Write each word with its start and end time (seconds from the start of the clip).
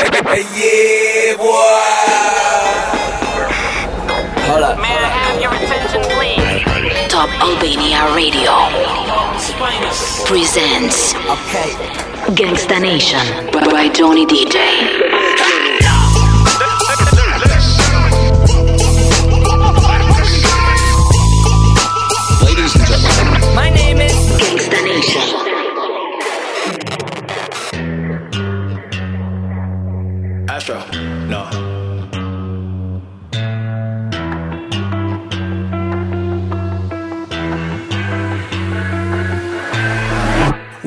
yeah, 0.00 1.36
boy. 1.36 1.48
Hold 4.46 4.62
up. 4.62 4.78
May 4.78 4.94
I 4.94 5.08
have 5.10 5.40
your 5.40 5.52
attention, 5.52 6.02
please? 6.14 7.08
Top 7.10 7.28
Albania 7.42 8.14
Radio 8.14 8.52
presents 10.26 11.14
Okay. 11.14 11.70
Gangsta 12.34 12.80
Nation 12.80 13.24
by 13.70 13.88
Johnny 13.88 14.26
DJ. 14.26 15.07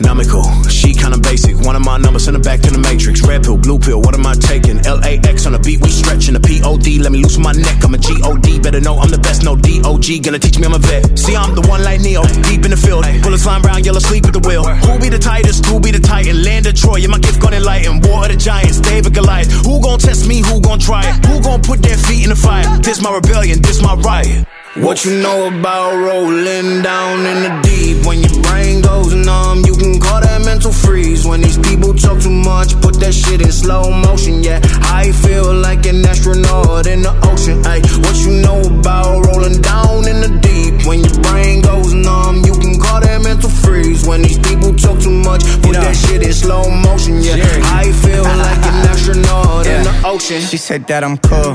Astronomical, 0.00 0.44
she 0.70 0.94
kinda 0.94 1.18
basic. 1.18 1.60
One 1.60 1.76
of 1.76 1.84
my 1.84 1.98
numbers 1.98 2.26
in 2.26 2.32
the 2.32 2.40
back 2.40 2.60
to 2.60 2.70
the 2.70 2.78
matrix. 2.78 3.20
Red 3.20 3.44
pill, 3.44 3.58
blue 3.58 3.78
pill, 3.78 4.00
what 4.00 4.14
am 4.14 4.26
I 4.26 4.32
taking? 4.32 4.80
LAX 4.80 5.44
on 5.44 5.52
the 5.52 5.58
beat, 5.58 5.82
we 5.82 5.90
stretching 5.90 6.32
the 6.32 6.40
POD. 6.40 6.98
Let 6.98 7.12
me 7.12 7.20
loosen 7.20 7.42
my 7.42 7.52
neck, 7.52 7.84
I'm 7.84 7.92
a 7.92 7.98
GOD. 7.98 8.62
Better 8.62 8.80
know 8.80 8.96
I'm 8.96 9.10
the 9.10 9.18
best, 9.18 9.44
no 9.44 9.56
DOG. 9.56 10.24
Gonna 10.24 10.38
teach 10.38 10.58
me 10.58 10.64
I'm 10.64 10.72
a 10.72 10.78
vet. 10.78 11.18
See, 11.18 11.36
I'm 11.36 11.54
the 11.54 11.60
one 11.68 11.84
like 11.84 12.00
Neo, 12.00 12.24
deep 12.48 12.64
in 12.64 12.70
the 12.70 12.80
field. 12.80 13.04
Bullets 13.22 13.42
flying 13.42 13.62
round, 13.62 13.84
yellow 13.84 14.00
sleep 14.00 14.24
at 14.24 14.32
the 14.32 14.40
wheel. 14.40 14.64
Who 14.64 14.98
be 14.98 15.10
the 15.10 15.18
tightest? 15.18 15.66
Who 15.66 15.78
be 15.78 15.90
the 15.90 16.00
titan? 16.00 16.42
Land 16.42 16.66
of 16.66 16.76
Troy, 16.76 16.96
yeah, 16.96 17.08
my 17.08 17.18
gift 17.18 17.38
gonna 17.38 17.56
enlighten. 17.56 18.00
War 18.00 18.24
of 18.24 18.30
the 18.32 18.36
Giants, 18.36 18.80
David 18.80 19.12
Goliath. 19.12 19.52
Who 19.66 19.82
gon' 19.82 19.98
test 19.98 20.26
me? 20.26 20.40
Who 20.40 20.62
gon' 20.62 20.78
try 20.78 21.04
it? 21.10 21.26
Who 21.26 21.42
gon' 21.42 21.60
put 21.60 21.82
their 21.82 21.98
feet 21.98 22.24
in 22.24 22.30
the 22.30 22.36
fire? 22.36 22.64
This 22.80 23.02
my 23.02 23.12
rebellion, 23.12 23.60
this 23.60 23.82
my 23.82 23.94
riot. 23.96 24.46
What 24.80 25.04
you 25.04 25.20
know 25.22 25.46
about 25.48 25.94
rolling 25.96 26.82
down 26.82 27.20
in 27.26 27.42
the 27.44 27.60
deep? 27.62 28.06
When 28.06 28.20
your 28.22 28.42
brain 28.42 28.80
goes 28.80 29.12
numb, 29.14 29.62
you 29.66 29.74
can 29.76 30.00
call 30.00 30.20
that 30.20 30.42
mental 30.44 30.72
freeze. 30.72 31.24
When 31.26 31.42
these 31.42 31.58
people 31.58 31.94
talk 31.94 32.20
too 32.20 32.30
much, 32.30 32.80
put 32.80 32.98
that 33.00 33.12
shit 33.12 33.40
in 33.42 33.52
slow 33.52 33.90
motion. 33.90 34.42
Yeah, 34.42 34.60
I 34.82 35.12
feel 35.12 35.52
like 35.54 35.86
an 35.86 36.04
astronaut 36.06 36.86
in 36.86 37.02
the 37.02 37.12
ocean. 37.28 37.60
Ay, 37.66 37.80
what 38.02 38.16
you 38.24 38.40
know 38.42 38.60
about 38.78 39.26
rolling 39.26 39.60
down 39.60 40.08
in 40.08 40.20
the 40.24 40.32
deep? 40.40 40.86
When 40.86 41.00
your 41.04 41.18
brain 41.22 41.60
goes 41.60 41.92
numb, 41.92 42.42
you 42.44 42.54
can 42.54 42.80
call 42.80 43.00
that 43.00 43.20
mental 43.22 43.50
freeze. 43.50 44.06
When 44.06 44.22
these 44.22 44.38
people 44.38 44.74
talk 44.74 44.98
too 44.98 45.12
much, 45.12 45.44
put 45.62 45.74
that 45.76 45.94
shit 45.94 46.22
in 46.22 46.32
slow 46.32 46.64
motion. 46.68 47.20
Yeah, 47.22 47.36
I 47.68 47.92
feel 48.02 48.24
like 48.46 48.62
an 48.64 48.88
astronaut 48.88 49.66
in 49.66 49.84
the 49.84 49.94
ocean. 50.04 50.40
She 50.40 50.56
said 50.56 50.86
that 50.88 51.04
I'm 51.04 51.18
cool. 51.18 51.54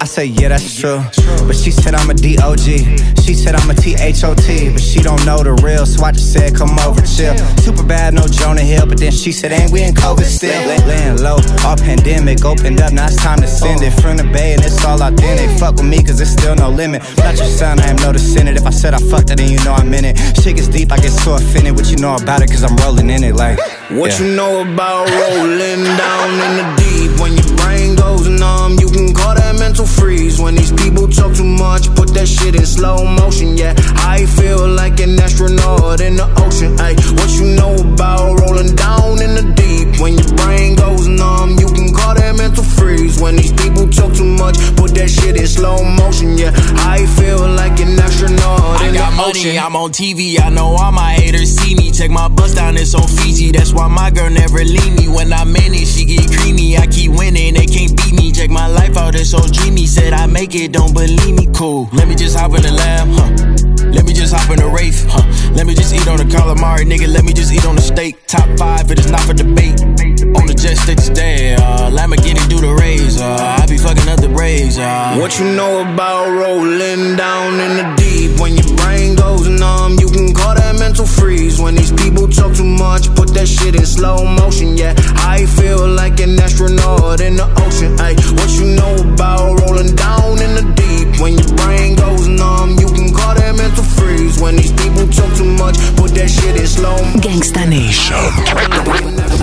I 0.00 0.06
say, 0.06 0.26
yeah, 0.26 0.48
that's 0.48 0.76
true. 0.76 1.00
But 1.46 1.56
she 1.56 1.70
said 1.70 1.94
I'm 1.94 2.10
a 2.10 2.14
DOG. 2.14 2.63
She 2.64 3.34
said 3.34 3.54
I'm 3.54 3.68
a 3.68 3.74
THOT. 3.74 4.72
But 4.72 4.80
she 4.80 5.00
don't 5.00 5.20
know 5.26 5.42
the 5.42 5.52
real, 5.62 5.84
so 5.84 6.02
I 6.04 6.12
just 6.12 6.32
said, 6.32 6.54
come 6.56 6.72
over, 6.80 7.00
chill. 7.02 7.36
Super 7.60 7.82
bad, 7.84 8.14
no 8.14 8.26
Jonah 8.26 8.62
Hill. 8.62 8.86
But 8.86 8.98
then 8.98 9.12
she 9.12 9.32
said, 9.32 9.52
ain't 9.52 9.70
we 9.70 9.82
in 9.82 9.92
COVID 9.92 10.24
still? 10.24 10.48
Lay- 10.68 10.80
Laying 10.84 11.18
low, 11.22 11.36
all 11.64 11.76
pandemic 11.76 12.44
opened 12.44 12.80
up. 12.80 12.92
Now 12.92 13.06
it's 13.06 13.16
time 13.16 13.40
to 13.40 13.46
send 13.46 13.82
it 13.82 13.92
from 14.00 14.16
the 14.16 14.24
bay, 14.24 14.54
and 14.54 14.64
it's 14.64 14.82
all 14.84 15.00
authentic. 15.02 15.50
Fuck 15.58 15.76
with 15.76 15.84
me, 15.84 16.02
cause 16.02 16.16
there's 16.18 16.30
still 16.32 16.54
no 16.56 16.70
limit. 16.70 17.02
Not 17.18 17.36
your 17.36 17.46
son, 17.48 17.80
I 17.80 17.88
am 17.88 17.96
noticing 17.96 18.46
it. 18.48 18.56
If 18.56 18.66
I 18.66 18.70
said 18.70 18.94
I 18.94 18.98
fucked 18.98 19.30
it, 19.30 19.36
then 19.36 19.50
you 19.50 19.62
know 19.64 19.72
I'm 19.74 19.92
in 19.92 20.04
it. 20.04 20.16
Shit 20.40 20.56
gets 20.56 20.68
deep, 20.68 20.90
I 20.92 20.96
get 20.96 21.12
so 21.12 21.34
offended. 21.36 21.76
What 21.76 21.90
you 21.90 21.96
know 21.96 22.14
about 22.16 22.40
it, 22.42 22.48
cause 22.50 22.64
I'm 22.64 22.76
rolling 22.76 23.10
in 23.10 23.24
it. 23.24 23.34
Like, 23.36 23.58
What 23.90 24.12
yeah. 24.18 24.24
you 24.24 24.34
know 24.36 24.60
about 24.62 25.08
rolling 25.08 25.84
down 26.00 26.28
in 26.32 26.52
the 26.60 26.66
deep? 26.80 27.20
When 27.20 27.32
your 27.36 27.48
brain 27.56 27.73
goes 27.96 28.28
numb, 28.28 28.78
you 28.78 28.88
can 28.88 29.12
call 29.14 29.34
that 29.34 29.56
mental 29.58 29.86
freeze. 29.86 30.40
When 30.40 30.54
these 30.54 30.72
people 30.72 31.08
talk 31.08 31.34
too 31.34 31.44
much, 31.44 31.92
put 31.94 32.14
that 32.14 32.26
shit 32.26 32.54
in 32.54 32.66
slow 32.66 33.04
motion. 33.04 33.56
Yeah, 33.56 33.74
I 34.06 34.26
feel 34.26 34.66
like 34.68 35.00
an 35.00 35.18
astronaut 35.18 36.00
in 36.00 36.16
the 36.16 36.26
ocean. 36.44 36.78
Ay, 36.80 36.94
what 37.16 37.30
you 37.38 37.54
know 37.56 37.74
about 37.74 38.40
rolling 38.40 38.74
down 38.74 39.20
in 39.22 39.34
the 39.34 39.44
deep? 39.56 40.00
When 40.00 40.14
your 40.14 40.30
brain 40.36 40.76
goes 40.76 41.06
numb, 41.06 41.58
you 41.58 41.66
can 41.68 41.92
call 41.92 42.14
that 42.14 42.36
mental 42.36 42.64
freeze. 42.64 43.20
When 43.20 43.36
these 43.36 43.52
people 43.52 43.88
talk 43.88 44.12
too 44.14 44.24
much, 44.24 44.56
put 44.76 44.94
that 44.94 45.08
shit 45.10 45.36
in 45.36 45.46
slow 45.46 45.82
motion. 45.82 46.38
Yeah, 46.38 46.52
I 46.86 47.06
feel 47.18 47.40
like 47.40 47.80
an 47.80 47.98
astronaut 47.98 48.80
I 48.80 48.88
in 48.88 48.94
got 48.94 49.10
the 49.10 49.16
money, 49.16 49.40
ocean. 49.40 49.58
I'm 49.58 49.76
on 49.76 49.90
TV. 49.90 50.40
I 50.40 50.48
know 50.50 50.76
all 50.76 50.92
my 50.92 51.12
haters 51.14 51.56
see 51.56 51.74
me. 51.74 51.90
Check 51.90 52.10
my 52.10 52.28
bust 52.28 52.56
down, 52.56 52.76
it's 52.76 52.94
on 52.94 53.06
Fiji. 53.06 53.52
That's 53.52 53.72
why 53.72 53.88
my 53.88 54.10
girl 54.10 54.30
never 54.30 54.62
leave 54.64 54.94
me. 54.96 55.08
When 55.08 55.32
I'm 55.32 55.54
in 55.56 55.74
it, 55.74 55.86
she 55.86 56.04
get 56.04 56.30
creamy. 56.30 56.76
I 56.76 56.86
keep 56.86 57.12
winning, 57.12 57.54
they 57.54 57.66
can't 57.66 57.83
beat 57.88 58.12
me. 58.12 58.32
Check 58.32 58.50
my 58.50 58.66
life 58.66 58.96
out, 58.96 59.14
it's 59.14 59.30
so 59.30 59.40
dreamy. 59.40 59.86
Said 59.86 60.12
I 60.12 60.26
make 60.26 60.54
it, 60.54 60.72
don't 60.72 60.94
believe 60.94 61.34
me. 61.34 61.48
Cool. 61.54 61.88
Let 61.92 62.08
me 62.08 62.14
just 62.14 62.36
hop 62.36 62.54
in 62.54 62.62
the 62.62 62.72
lamb, 62.72 63.10
huh? 63.12 63.73
Let 63.92 64.04
me 64.04 64.12
just 64.12 64.32
hop 64.32 64.50
in 64.50 64.56
the 64.56 64.68
Wraith, 64.68 65.04
huh? 65.08 65.22
Let 65.54 65.66
me 65.66 65.74
just 65.74 65.92
eat 65.92 66.06
on 66.08 66.16
the 66.16 66.24
calamari, 66.24 66.84
nigga. 66.84 67.08
Let 67.12 67.24
me 67.24 67.32
just 67.32 67.52
eat 67.52 67.66
on 67.66 67.76
the 67.76 67.82
steak. 67.82 68.26
Top 68.26 68.48
five, 68.58 68.90
it 68.90 68.98
is 68.98 69.10
not 69.10 69.20
for 69.20 69.34
debate. 69.34 69.80
On 69.82 70.46
the 70.46 70.54
jet 70.56 70.76
stay 70.76 70.94
today, 70.94 71.54
uh, 71.54 71.90
Lamborghini 71.90 72.42
do 72.48 72.60
the 72.60 72.74
raise. 72.74 73.20
Uh, 73.20 73.58
I 73.60 73.66
be 73.66 73.78
fucking 73.78 74.08
up 74.08 74.20
the 74.20 74.28
braids, 74.28 74.78
uh. 74.78 75.16
What 75.20 75.38
you 75.38 75.46
know 75.54 75.82
about 75.82 76.30
rolling 76.30 77.16
down 77.16 77.60
in 77.60 77.72
the 77.76 77.86
deep? 77.96 78.40
When 78.40 78.56
your 78.56 78.76
brain 78.76 79.14
goes 79.14 79.46
numb, 79.48 79.98
you 80.00 80.08
can 80.08 80.34
call 80.34 80.54
that 80.54 80.76
mental 80.78 81.06
freeze. 81.06 81.60
When 81.60 81.74
these 81.74 81.92
people 81.92 82.28
talk 82.28 82.54
too 82.54 82.64
much, 82.64 83.14
put 83.14 83.28
that 83.34 83.46
shit 83.46 83.74
in 83.76 83.86
slow 83.86 84.24
motion. 84.24 84.76
Yeah, 84.76 84.94
I 85.16 85.46
feel 85.46 85.86
like 85.86 86.20
an 86.20 86.38
astronaut 86.40 87.20
in 87.20 87.36
the 87.36 87.46
ocean. 87.62 87.94
Ay, 88.00 88.14
what 88.34 88.50
you 88.58 88.74
know 88.74 88.94
about 89.12 89.60
rolling 89.60 89.94
down 89.94 90.40
in 90.40 90.54
the 90.58 90.64
deep? 90.74 91.03
When 91.20 91.38
your 91.38 91.56
brain 91.56 91.96
goes 91.96 92.26
numb, 92.28 92.76
you 92.78 92.88
can 92.88 93.12
call 93.14 93.34
that 93.34 93.54
mental 93.56 93.84
freeze. 93.84 94.40
When 94.40 94.56
these 94.56 94.72
people 94.72 95.06
talk 95.08 95.32
too 95.36 95.44
much, 95.44 95.76
put 95.96 96.10
that 96.14 96.28
shit 96.28 96.56
in 96.56 96.66
slow. 96.66 96.96
Gangsta 97.22 97.68
Nation 97.68 98.18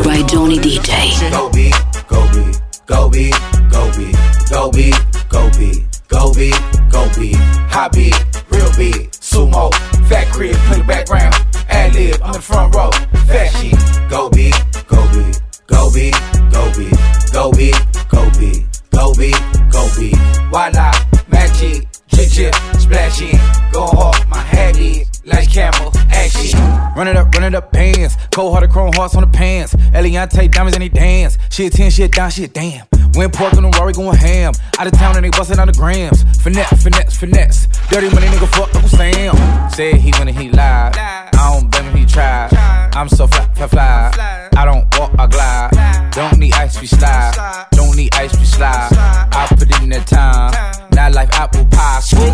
by 0.04 0.22
Johnny 0.28 0.60
DJ. 0.60 1.20
Go 1.32 1.50
beat, 1.50 1.74
go 2.08 2.22
beat, 2.32 2.60
go 2.86 3.10
beat, 3.10 3.34
go 3.72 3.92
beat, 3.96 4.16
go 4.50 4.72
beat, 4.72 4.96
go 5.30 5.50
beat, 5.58 5.80
go 6.08 6.34
beat, 6.34 6.60
go 6.92 7.10
beat. 7.18 7.36
High 7.72 7.90
beat, 7.90 8.16
real 8.52 8.70
beat, 8.78 9.12
sumo, 9.18 9.74
fat 10.10 10.28
crib, 10.32 10.56
play 10.68 10.80
the 10.80 10.84
background, 10.84 11.34
ad 11.70 11.96
lib, 11.96 12.22
I'm 12.22 12.34
the 12.34 12.42
front 12.42 12.76
row, 12.76 12.92
fat 13.26 13.48
shit. 13.58 13.74
Go 14.10 14.30
beat, 14.30 14.54
go 14.88 15.02
beat, 15.14 15.42
go 15.68 15.90
beat, 15.92 16.16
go 16.52 16.70
beat, 16.78 16.94
go 17.32 17.52
beat, 17.52 17.76
go 18.10 18.30
beat, 18.38 18.71
go 18.92 19.14
beat, 19.16 19.36
go 19.72 19.88
beat. 19.98 20.18
Voila, 20.50 20.92
magic, 21.28 21.88
chip 22.08 22.30
chip, 22.30 22.56
splash 22.80 23.22
in, 23.22 23.40
go 23.72 23.88
hard, 23.88 24.28
my 24.30 24.38
habit, 24.38 25.08
like 25.26 25.52
camel, 25.52 25.92
action. 26.10 26.60
Run 26.96 27.08
it 27.08 27.16
up, 27.16 27.34
run 27.34 27.44
it 27.44 27.56
up, 27.56 27.72
pants. 27.72 28.16
Cold 28.32 28.54
hearted 28.54 28.72
chrome 28.72 28.92
hearts 28.94 29.16
on 29.16 29.22
the 29.22 29.38
pants. 29.38 29.74
Eliantte 29.76 30.52
diamonds 30.52 30.76
and 30.76 30.84
they 30.84 30.90
dance. 30.90 31.38
Shit 31.50 31.74
10, 31.74 31.92
shit 31.92 32.12
down, 32.12 32.30
shit 32.30 32.54
damn. 32.54 32.86
Went 33.16 33.34
pork 33.34 33.54
on 33.54 33.64
the 33.64 33.70
Rory 33.78 33.94
going 33.94 34.16
ham. 34.18 34.54
Out 34.80 34.88
of 34.88 34.94
town 34.94 35.16
and 35.16 35.26
they 35.26 35.30
bustin' 35.30 35.60
on 35.60 35.68
the 35.68 35.74
grams. 35.74 36.24
Finesse, 36.42 36.84
finesse, 36.84 37.16
finesse. 37.18 37.68
Dirty 37.90 38.10
money 38.14 38.28
nigga 38.28 38.48
fuck 38.56 38.74
Uncle 38.74 38.90
Sam. 38.90 39.70
Said 39.70 39.96
he 39.96 40.12
when 40.18 40.28
he 40.28 40.50
lied. 40.50 40.96
I 40.98 41.30
don't 41.34 41.70
blame 41.70 41.86
him, 41.86 41.98
he 41.98 42.06
tried. 42.06 42.54
I'm 42.94 43.10
so 43.10 43.28
fly, 43.28 43.46
fly, 43.56 43.68
fly. 43.68 44.50
I 44.56 44.66
don't 44.66 44.88
walk, 44.98 45.12
I 45.18 45.28
glide. 45.28 46.12
Don't 46.14 46.38
need 46.40 46.54
ice, 46.54 46.80
we 46.80 46.88
slide. 46.88 47.71
Need 48.02 48.16
ice, 48.16 48.36
we 48.40 48.46
slide. 48.46 48.90
I 49.32 49.46
put 49.52 49.70
in 49.80 49.90
that 49.90 50.08
time. 50.08 50.50
Not 50.90 51.14
life 51.14 51.30
apple 51.34 51.66
pie, 51.66 52.00
sweet. 52.02 52.34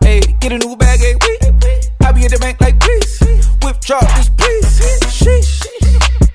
Hey, 0.00 0.20
get 0.38 0.52
a 0.52 0.58
new 0.58 0.76
bag, 0.76 1.00
eh, 1.00 1.14
hey, 1.20 1.50
wait. 1.60 1.90
I 2.00 2.12
be 2.12 2.24
at 2.24 2.30
the 2.30 2.38
bank 2.38 2.60
like, 2.60 2.78
please. 2.78 3.18
Withdraw 3.64 3.98
this, 3.98 4.30
please. 4.38 4.78
Sheesh. 5.10 5.66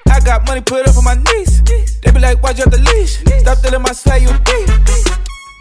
I 0.09 0.19
got 0.19 0.45
money 0.45 0.59
put 0.59 0.85
up 0.85 0.97
on 0.97 1.05
my 1.05 1.15
knees. 1.15 1.63
They 1.63 2.11
be 2.11 2.19
like, 2.19 2.43
why'd 2.43 2.57
you 2.57 2.65
have 2.65 2.73
the 2.73 2.79
leash? 2.79 3.23
Stop 3.39 3.59
telling 3.59 3.81
my 3.81 3.93
swag, 3.93 4.23
you 4.23 4.33
beat. 4.43 4.69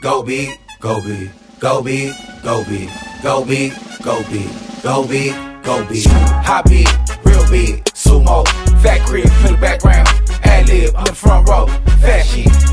Go 0.03 0.25
be, 0.25 0.53
go 0.81 1.01
be, 1.01 1.31
go 1.61 1.81
be, 1.81 2.13
go 2.43 2.65
be, 2.65 2.91
go 3.23 3.45
be, 3.45 3.71
go 4.03 4.19
be, 4.25 4.51
go 4.83 5.07
beat, 5.07 5.54
Go 5.65 5.83
big, 5.89 6.07
hot 6.07 6.67
big, 6.67 6.87
real 7.25 7.51
big, 7.51 7.83
sumo, 7.95 8.47
fat 8.83 9.01
crib, 9.07 9.25
in 9.25 9.55
the 9.55 9.59
background, 9.59 10.07
ad 10.45 10.69
lib, 10.69 10.95
on 10.95 11.05
the 11.05 11.15
front 11.15 11.49
row, 11.49 11.67
fat. 12.03 12.25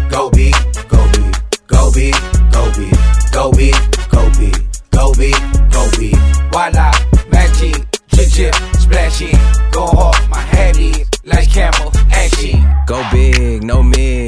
Go 0.10 0.30
big, 0.30 0.54
go 0.90 1.10
big, 1.14 1.34
go 1.68 1.90
big, 1.94 2.14
go 2.52 2.72
big, 2.74 2.94
go 3.32 3.52
big, 3.54 3.74
go 4.12 4.30
big, 4.38 4.56
go 4.92 5.14
big, 5.14 5.72
go 5.72 5.90
big. 5.98 6.16
Why 6.52 6.70
not? 6.74 7.00
Magic, 7.32 7.88
chip 8.14 8.30
chip, 8.30 8.56
splashing, 8.78 9.40
go 9.72 9.88
hard, 9.88 10.30
my 10.30 10.42
head 10.42 10.78
is 10.78 11.08
like 11.24 11.50
camel, 11.50 11.92
action. 12.12 12.62
Go 12.88 13.02
big, 13.10 13.64
no 13.64 13.82
mid 13.82 14.21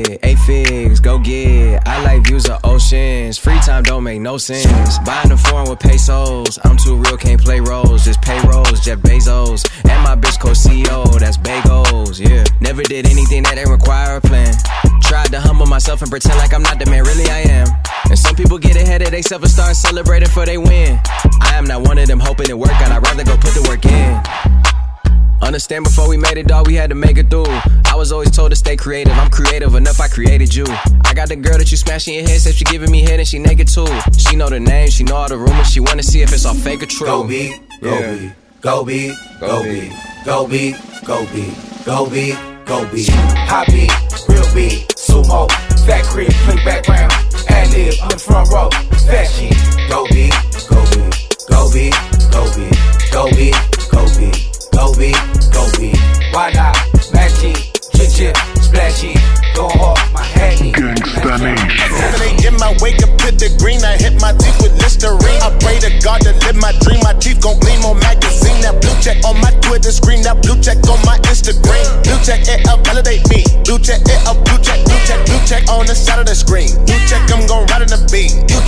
time 3.73 3.83
don't 3.83 4.03
make 4.03 4.21
no 4.21 4.37
sense. 4.37 4.99
Buying 4.99 5.29
the 5.29 5.37
foreign 5.37 5.69
with 5.69 5.79
pesos. 5.79 6.59
I'm 6.63 6.77
too 6.77 6.95
real, 6.95 7.17
can't 7.17 7.41
play 7.41 7.59
roles. 7.59 8.05
Just 8.05 8.21
pay 8.21 8.39
rolls, 8.47 8.79
Jeff 8.81 8.99
Bezos. 8.99 9.61
And 9.89 10.03
my 10.03 10.15
bitch 10.15 10.39
co 10.39 10.49
CEO, 10.49 11.19
that's 11.19 11.37
bagels, 11.37 12.19
yeah. 12.19 12.43
Never 12.59 12.83
did 12.83 13.05
anything 13.07 13.43
that 13.43 13.55
didn't 13.55 13.71
require 13.71 14.17
a 14.17 14.21
plan. 14.21 14.53
Tried 15.01 15.31
to 15.31 15.39
humble 15.39 15.65
myself 15.65 16.01
and 16.01 16.11
pretend 16.11 16.37
like 16.37 16.53
I'm 16.53 16.63
not 16.63 16.79
the 16.79 16.85
man, 16.85 17.03
really 17.03 17.29
I 17.29 17.41
am. 17.49 17.67
And 18.09 18.19
some 18.19 18.35
people 18.35 18.57
get 18.57 18.75
ahead 18.75 19.01
of 19.01 19.11
themselves 19.11 19.45
and 19.45 19.51
start 19.51 19.75
celebrating 19.75 20.29
for 20.29 20.45
they 20.45 20.57
win. 20.57 20.99
I 21.41 21.55
am 21.55 21.65
not 21.65 21.81
one 21.81 21.97
of 21.97 22.07
them 22.07 22.19
hoping 22.19 22.49
it 22.49 22.57
work 22.57 22.73
out, 22.81 22.91
I'd 22.91 23.03
rather 23.03 23.23
go 23.23 23.37
put 23.37 23.53
the 23.53 23.65
work 23.69 23.85
in. 23.85 24.72
Understand 25.45 25.83
before 25.83 26.07
we 26.07 26.17
made 26.17 26.37
it, 26.37 26.47
dog, 26.47 26.67
we 26.67 26.75
had 26.75 26.89
to 26.89 26.95
make 26.95 27.17
it 27.17 27.29
through. 27.29 27.45
I 27.85 27.95
was 27.95 28.11
always 28.11 28.31
told 28.31 28.51
to 28.51 28.55
stay 28.55 28.75
creative. 28.77 29.13
I'm 29.13 29.29
creative 29.29 29.75
enough, 29.75 29.99
I 29.99 30.07
created 30.07 30.53
you. 30.55 30.65
I 31.05 31.13
got 31.13 31.27
the 31.29 31.35
girl 31.35 31.57
that 31.57 31.69
you 31.69 31.77
smashing 31.77 32.15
your 32.15 32.23
head, 32.27 32.39
said 32.39 32.55
she 32.55 32.63
giving 32.65 32.89
me 32.89 33.01
head 33.01 33.19
and 33.19 33.27
she 33.27 33.39
naked 33.39 33.67
too. 33.67 33.85
She 34.17 34.35
know 34.35 34.47
the 34.49 34.59
name, 34.59 34.89
she 34.89 35.03
know 35.03 35.15
all 35.17 35.27
the 35.29 35.37
rumors, 35.37 35.69
she 35.69 35.79
wanna 35.79 36.01
see 36.03 36.21
if 36.21 36.31
it's 36.33 36.45
all 36.45 36.55
fake 36.55 36.81
or 36.81 36.85
true. 36.87 37.05
Go 37.07 37.27
be, 37.27 37.53
go 37.81 37.99
Yeah. 37.99 38.15
be, 38.15 38.31
go 38.61 38.83
be, 38.85 39.13
go 39.39 39.63
be, 39.63 39.91
go 40.25 40.47
be, 40.47 40.75
go 41.05 41.25
be, 41.27 41.53
go 41.85 42.09
be, 42.09 42.31
go 42.65 42.85
be. 42.91 43.05
High 43.05 43.65
beat, 43.65 43.91
real 44.29 44.53
beat, 44.55 44.87
sumo, 44.95 45.49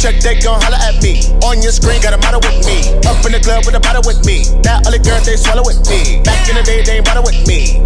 check, 0.05 0.21
they 0.21 0.37
gon' 0.37 0.61
holler 0.61 0.77
at 0.77 1.01
me. 1.01 1.25
On 1.41 1.57
your 1.65 1.73
screen, 1.73 1.97
got 1.97 2.13
a 2.13 2.21
model 2.21 2.37
with 2.45 2.61
me. 2.61 2.93
Up 3.09 3.17
in 3.25 3.33
the 3.33 3.41
club 3.41 3.65
with 3.65 3.73
a 3.73 3.81
bottle 3.81 4.05
with 4.05 4.21
me. 4.21 4.45
That 4.61 4.85
other 4.85 5.01
girl, 5.01 5.17
they 5.25 5.33
swallow 5.33 5.65
with 5.65 5.81
me. 5.89 6.21
Back 6.21 6.45
in 6.45 6.53
the 6.53 6.61
day, 6.61 6.85
they 6.85 7.01
ain't 7.01 7.05
bother 7.09 7.25
with 7.25 7.41
me. 7.49 7.81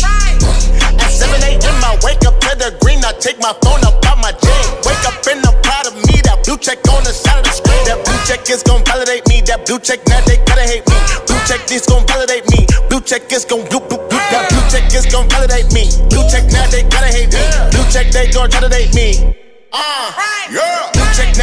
At 1.00 1.12
7 1.16 1.32
a.m. 1.40 1.80
I 1.80 1.96
wake 2.04 2.28
up 2.28 2.36
to 2.44 2.52
the 2.60 2.76
green. 2.84 3.00
I 3.08 3.16
take 3.16 3.40
my 3.40 3.56
phone 3.64 3.80
up 3.88 4.04
out 4.04 4.20
my 4.20 4.36
chain. 4.36 4.66
Wake 4.84 5.00
up 5.08 5.16
and 5.32 5.40
I'm 5.48 5.56
proud 5.64 5.88
of 5.88 5.96
me. 5.96 6.20
That 6.28 6.44
blue 6.44 6.60
check 6.60 6.84
on 6.92 7.08
the 7.08 7.16
side 7.16 7.40
of 7.40 7.48
the 7.48 7.56
screen. 7.56 7.80
That 7.88 8.04
blue 8.04 8.20
check 8.28 8.44
is 8.52 8.68
gon' 8.68 8.84
validate 8.84 9.24
me. 9.32 9.40
That 9.48 9.64
blue 9.64 9.80
check 9.80 10.04
now 10.12 10.20
they 10.28 10.44
gotta 10.44 10.68
hate 10.68 10.84
me. 10.92 11.00
Blue 11.24 11.40
check 11.48 11.64
this 11.72 11.88
gon' 11.88 12.04
validate 12.04 12.44
me. 12.52 12.68
Blue 12.92 13.00
check 13.00 13.32
is 13.32 13.48
gon' 13.48 13.64
blue 13.72 13.80
blue 13.88 14.02
blue. 14.12 14.24
That 14.36 14.52
blue 14.52 14.66
check 14.68 14.92
is 14.92 15.08
gon' 15.08 15.32
validate 15.32 15.72
me. 15.72 15.88
Blue 16.12 16.28
check 16.28 16.52
now 16.52 16.68
they 16.68 16.84
gotta 16.84 17.08
hate 17.16 17.32
me. 17.32 17.44
Blue 17.72 17.88
check 17.88 18.12
they 18.12 18.28
gon' 18.28 18.52
try 18.52 18.60
to 18.60 18.68
date 18.68 18.92
me. 18.92 19.16
Uh, 19.72 20.12
yeah. 20.52 20.79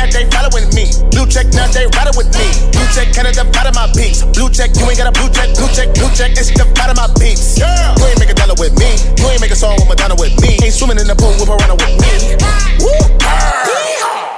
Now 0.06 0.22
they 0.22 0.30
following 0.30 0.70
me. 0.70 0.86
Blue 1.10 1.26
check 1.26 1.50
now 1.50 1.66
they 1.74 1.90
riding 1.98 2.14
with 2.14 2.30
me. 2.38 2.46
Blue 2.70 2.86
check 2.94 3.10
Canada 3.10 3.42
part 3.50 3.66
of 3.66 3.74
my 3.74 3.90
peeps. 3.90 4.22
Blue 4.22 4.46
check 4.46 4.70
you 4.78 4.86
ain't 4.86 4.94
got 4.94 5.10
a 5.10 5.14
blue 5.18 5.26
check. 5.34 5.50
Blue 5.58 5.66
check 5.74 5.90
blue 5.98 6.06
check 6.14 6.30
it's 6.38 6.54
the 6.54 6.62
part 6.78 6.94
of 6.94 6.96
my 6.96 7.10
peeps. 7.18 7.58
Yeah. 7.58 7.90
You 7.98 8.14
ain't 8.14 8.20
make 8.22 8.30
a 8.30 8.38
dollar 8.38 8.54
with 8.54 8.78
me. 8.78 8.94
You 9.18 9.26
ain't 9.34 9.42
make 9.42 9.50
a 9.50 9.58
song 9.58 9.74
with 9.82 9.90
Madonna 9.90 10.14
with 10.14 10.38
me. 10.38 10.62
Ain't 10.62 10.70
swimming 10.70 11.02
in 11.02 11.10
the 11.10 11.18
pool 11.18 11.34
with 11.34 11.50
Piranha 11.50 11.74
with 11.74 11.98
me. 11.98 12.38
Woo. 12.78 12.94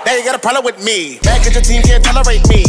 They 0.09 0.17
ain't 0.17 0.25
got 0.25 0.41
a 0.41 0.41
problem 0.41 0.65
with 0.65 0.81
me. 0.81 1.20
Back 1.20 1.44
at 1.44 1.53
your 1.53 1.61
team 1.61 1.85
can't 1.85 2.00
tolerate 2.00 2.49
me. 2.49 2.65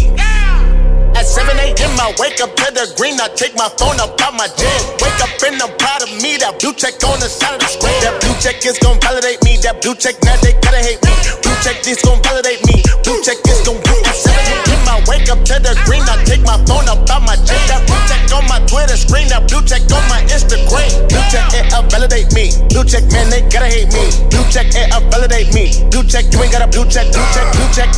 At 1.15 1.23
7 1.23 1.55
a.m. 1.55 1.93
I 2.03 2.11
wake 2.19 2.43
up 2.43 2.51
to 2.51 2.67
the 2.67 2.83
green. 2.99 3.15
I 3.15 3.31
take 3.31 3.55
my 3.55 3.71
phone 3.79 3.95
up 4.03 4.19
out 4.19 4.35
my 4.35 4.51
gym. 4.59 4.81
Wake 4.99 5.19
up 5.23 5.31
and 5.47 5.55
I'm 5.55 5.71
proud 5.79 6.03
of 6.03 6.11
me. 6.19 6.35
That 6.43 6.59
blue 6.59 6.75
check 6.75 6.99
on 7.07 7.15
the 7.23 7.31
side 7.31 7.55
of 7.55 7.63
the 7.63 7.71
screen. 7.71 7.95
That 8.03 8.19
blue 8.19 8.35
check 8.43 8.59
is 8.67 8.75
gonna 8.83 8.99
validate 8.99 9.39
me. 9.47 9.55
That 9.63 9.79
blue 9.79 9.95
check 9.95 10.19
now 10.27 10.35
they 10.43 10.51
gotta 10.59 10.83
hate 10.83 10.99
me. 10.99 11.48
Blue 11.59 11.73
check 11.73 11.83
this 11.83 12.01
gon' 12.01 12.23
validate 12.23 12.63
me. 12.71 12.79
Blue 13.03 13.19
check 13.19 13.35
is 13.43 13.59
gon' 13.67 13.75
blue. 13.83 14.01
At 14.07 14.15
7 14.15 14.31
a.m. 14.31 14.87
I 14.87 15.03
wake 15.11 15.27
up 15.27 15.43
to 15.43 15.59
the 15.59 15.75
green. 15.83 15.99
I 16.07 16.15
take 16.23 16.39
my 16.47 16.55
phone 16.63 16.87
up 16.87 17.03
out 17.11 17.19
my 17.27 17.35
gym. 17.35 17.59
That 17.67 17.83
blue 17.83 17.99
check 18.07 18.23
on 18.31 18.47
my 18.47 18.63
Twitter 18.63 18.95
screen. 18.95 19.27
That 19.27 19.43
blue 19.51 19.59
check 19.67 19.83
on 19.91 19.99
my 20.07 20.23
Instagram. 20.31 20.87
Blue 21.11 21.25
check 21.27 21.51
it 21.51 21.67
up 21.75 21.91
validate 21.91 22.31
me. 22.31 22.55
Blue 22.71 22.87
check 22.87 23.03
man 23.11 23.27
they 23.27 23.43
gotta 23.51 23.67
hate 23.67 23.91
me. 23.91 24.07
Blue 24.31 24.47
check 24.47 24.71
it 24.71 24.87
up 24.95 25.03
validate 25.11 25.51
me. 25.51 25.75
Blue 25.91 26.07
check 26.07 26.31
you 26.31 26.39
ain't 26.39 26.55
got 26.55 26.63
a 26.63 26.69
blue 26.71 26.87
check. 26.87 27.11
Blue 27.11 27.27
check 27.35 27.51
blue 27.51 27.67
check. 27.75 27.91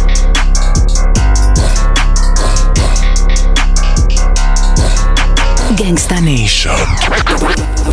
Gangsta 5.77 6.17
Nation 6.17 6.73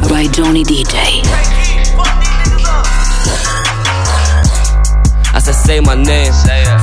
by 0.09 0.25
Johnny 0.33 0.65
DJ. 0.65 1.68
I 5.49 5.53
say 5.53 5.81
my 5.81 5.95
name, 5.95 6.33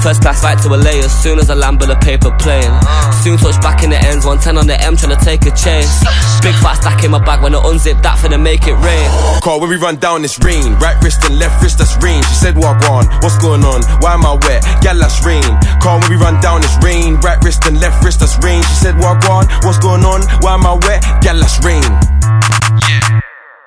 first 0.01 0.21
class 0.21 0.41
flight 0.41 0.57
to 0.63 0.69
LA 0.69 0.97
as 1.05 1.13
soon 1.13 1.37
as 1.37 1.49
I 1.49 1.53
land 1.53 1.79
with 1.79 1.89
a 1.89 1.95
paper 2.01 2.33
plane. 2.41 2.65
Uh. 2.65 3.11
Soon 3.21 3.37
touch 3.37 3.61
back 3.61 3.83
in 3.83 3.91
the 3.91 3.99
ends, 4.01 4.25
110 4.25 4.57
on 4.57 4.65
the 4.65 4.73
M 4.81 4.97
trying 4.97 5.15
to 5.15 5.21
take 5.23 5.45
a 5.45 5.53
chase. 5.53 6.01
Big 6.41 6.55
fat 6.65 6.81
stack 6.81 7.03
in 7.03 7.11
my 7.11 7.21
bag 7.23 7.41
when 7.41 7.53
I 7.53 7.61
unzip 7.61 8.01
that 8.01 8.17
finna 8.17 8.41
make 8.41 8.65
it 8.65 8.73
rain. 8.81 9.07
Call 9.41 9.61
when 9.61 9.69
we 9.69 9.77
run 9.77 9.97
down 9.97 10.21
this 10.21 10.41
rain. 10.41 10.73
Right 10.81 10.97
wrist 11.03 11.23
and 11.25 11.37
left 11.37 11.61
wrist, 11.61 11.77
that's 11.77 11.93
rain. 12.01 12.21
She 12.23 12.35
said, 12.41 12.57
What 12.57 12.81
on? 12.89 13.05
What's 13.21 13.37
going 13.37 13.61
on? 13.63 13.85
Why 14.01 14.13
am 14.13 14.25
I 14.25 14.33
wet? 14.33 14.65
Gal, 14.81 14.97
that's 14.97 15.23
rain. 15.25 15.45
Call 15.81 15.99
when 16.01 16.09
we 16.09 16.17
run 16.17 16.41
down 16.41 16.61
this 16.61 16.75
rain. 16.81 17.21
Right 17.21 17.37
wrist 17.43 17.65
and 17.65 17.79
left 17.79 18.03
wrist, 18.03 18.19
that's 18.19 18.37
rain. 18.43 18.61
She 18.63 18.75
said, 18.81 18.97
What 18.97 19.21
on? 19.29 19.45
What's 19.61 19.77
going 19.77 20.05
on? 20.05 20.21
Why 20.41 20.53
am 20.53 20.65
I 20.65 20.73
wet? 20.73 21.01
Gal, 21.21 21.37
that's 21.37 21.61
rain. 21.61 21.85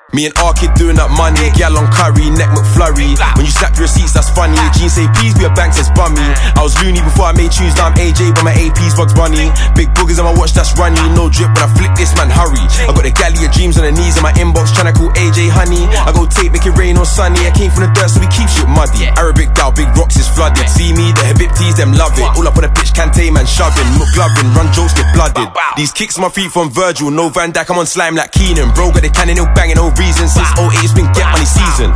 Me 0.09 0.25
and 0.25 0.33
R 0.41 0.57
kid 0.57 0.73
doing 0.73 0.97
that 0.97 1.13
money, 1.13 1.53
gal 1.53 1.77
on 1.77 1.85
curry, 1.93 2.33
neck 2.33 2.49
McFlurry. 2.49 3.13
When 3.37 3.45
you 3.45 3.53
slap 3.53 3.77
your 3.77 3.85
receipts, 3.85 4.17
that's 4.17 4.33
funny. 4.33 4.57
Jeans 4.73 4.97
say 4.97 5.05
please 5.13 5.37
be 5.37 5.45
a 5.45 5.53
bank 5.53 5.77
says 5.77 5.93
bummy. 5.93 6.25
I 6.57 6.65
was 6.65 6.73
loony 6.81 6.97
before 7.05 7.29
I 7.29 7.33
made 7.37 7.53
tunes, 7.53 7.77
now 7.77 7.93
I'm 7.93 7.95
AJ, 7.95 8.33
but 8.33 8.41
my 8.41 8.55
AP's 8.57 8.97
Bugs 8.97 9.13
Bunny. 9.13 9.53
Big 9.77 9.93
boogers 9.93 10.17
on 10.17 10.25
my 10.25 10.33
watch, 10.33 10.57
that's 10.57 10.73
runny. 10.81 10.97
No 11.13 11.29
drip 11.29 11.53
when 11.53 11.61
I 11.61 11.69
flick 11.77 11.93
this 11.93 12.09
man, 12.17 12.33
hurry. 12.33 12.65
I 12.89 12.89
got 12.89 13.05
the 13.05 13.13
galley 13.13 13.37
of 13.45 13.53
dreams 13.53 13.77
on 13.77 13.85
the 13.85 13.93
knees 13.93 14.17
in 14.17 14.25
my 14.25 14.33
inbox, 14.33 14.73
tryna 14.73 14.97
call 14.97 15.13
AJ 15.13 15.53
honey. 15.53 15.85
I 15.93 16.09
go 16.09 16.25
tape, 16.25 16.57
make 16.57 16.65
it 16.65 16.73
rain 16.73 16.97
on 16.97 17.05
sunny. 17.05 17.45
I 17.45 17.53
came 17.53 17.69
from 17.69 17.85
the 17.85 17.93
dirt, 17.93 18.09
so 18.09 18.17
we 18.17 18.25
keep 18.33 18.49
shit 18.49 18.65
muddy. 18.65 19.05
Arabic 19.13 19.53
down, 19.53 19.77
big 19.77 19.93
rocks 19.93 20.17
is 20.17 20.25
flooded. 20.25 20.65
See 20.73 20.89
me, 20.89 21.13
the 21.13 21.29
Habibtis, 21.29 21.77
them 21.77 21.93
love 21.93 22.17
it. 22.17 22.25
All 22.33 22.49
up 22.49 22.57
on 22.57 22.65
the 22.65 22.73
pitch, 22.73 22.97
Kante 22.97 23.29
man 23.29 23.45
shoving, 23.45 23.85
McGlovin, 23.93 24.57
run 24.57 24.73
jokes 24.73 24.97
get 24.97 25.05
blooded. 25.13 25.53
These 25.77 25.93
kicks 25.93 26.17
my 26.17 26.33
feet 26.33 26.49
from 26.49 26.73
Virgil, 26.73 27.13
no 27.13 27.29
Van 27.29 27.53
Dijk, 27.53 27.69
I'm 27.69 27.77
on 27.77 27.85
slime 27.85 28.17
like 28.17 28.33
Keenan. 28.33 28.73
Bro, 28.73 28.97
got 28.97 29.05
the 29.05 29.13
cannon, 29.13 29.37
no 29.37 29.45
banging, 29.53 29.77
no 29.77 29.93
reason. 29.99 30.31
Since 30.31 30.49
08, 30.55 30.79
it's 30.79 30.95
been 30.95 31.11
get 31.11 31.27
money 31.29 31.45
season. 31.45 31.91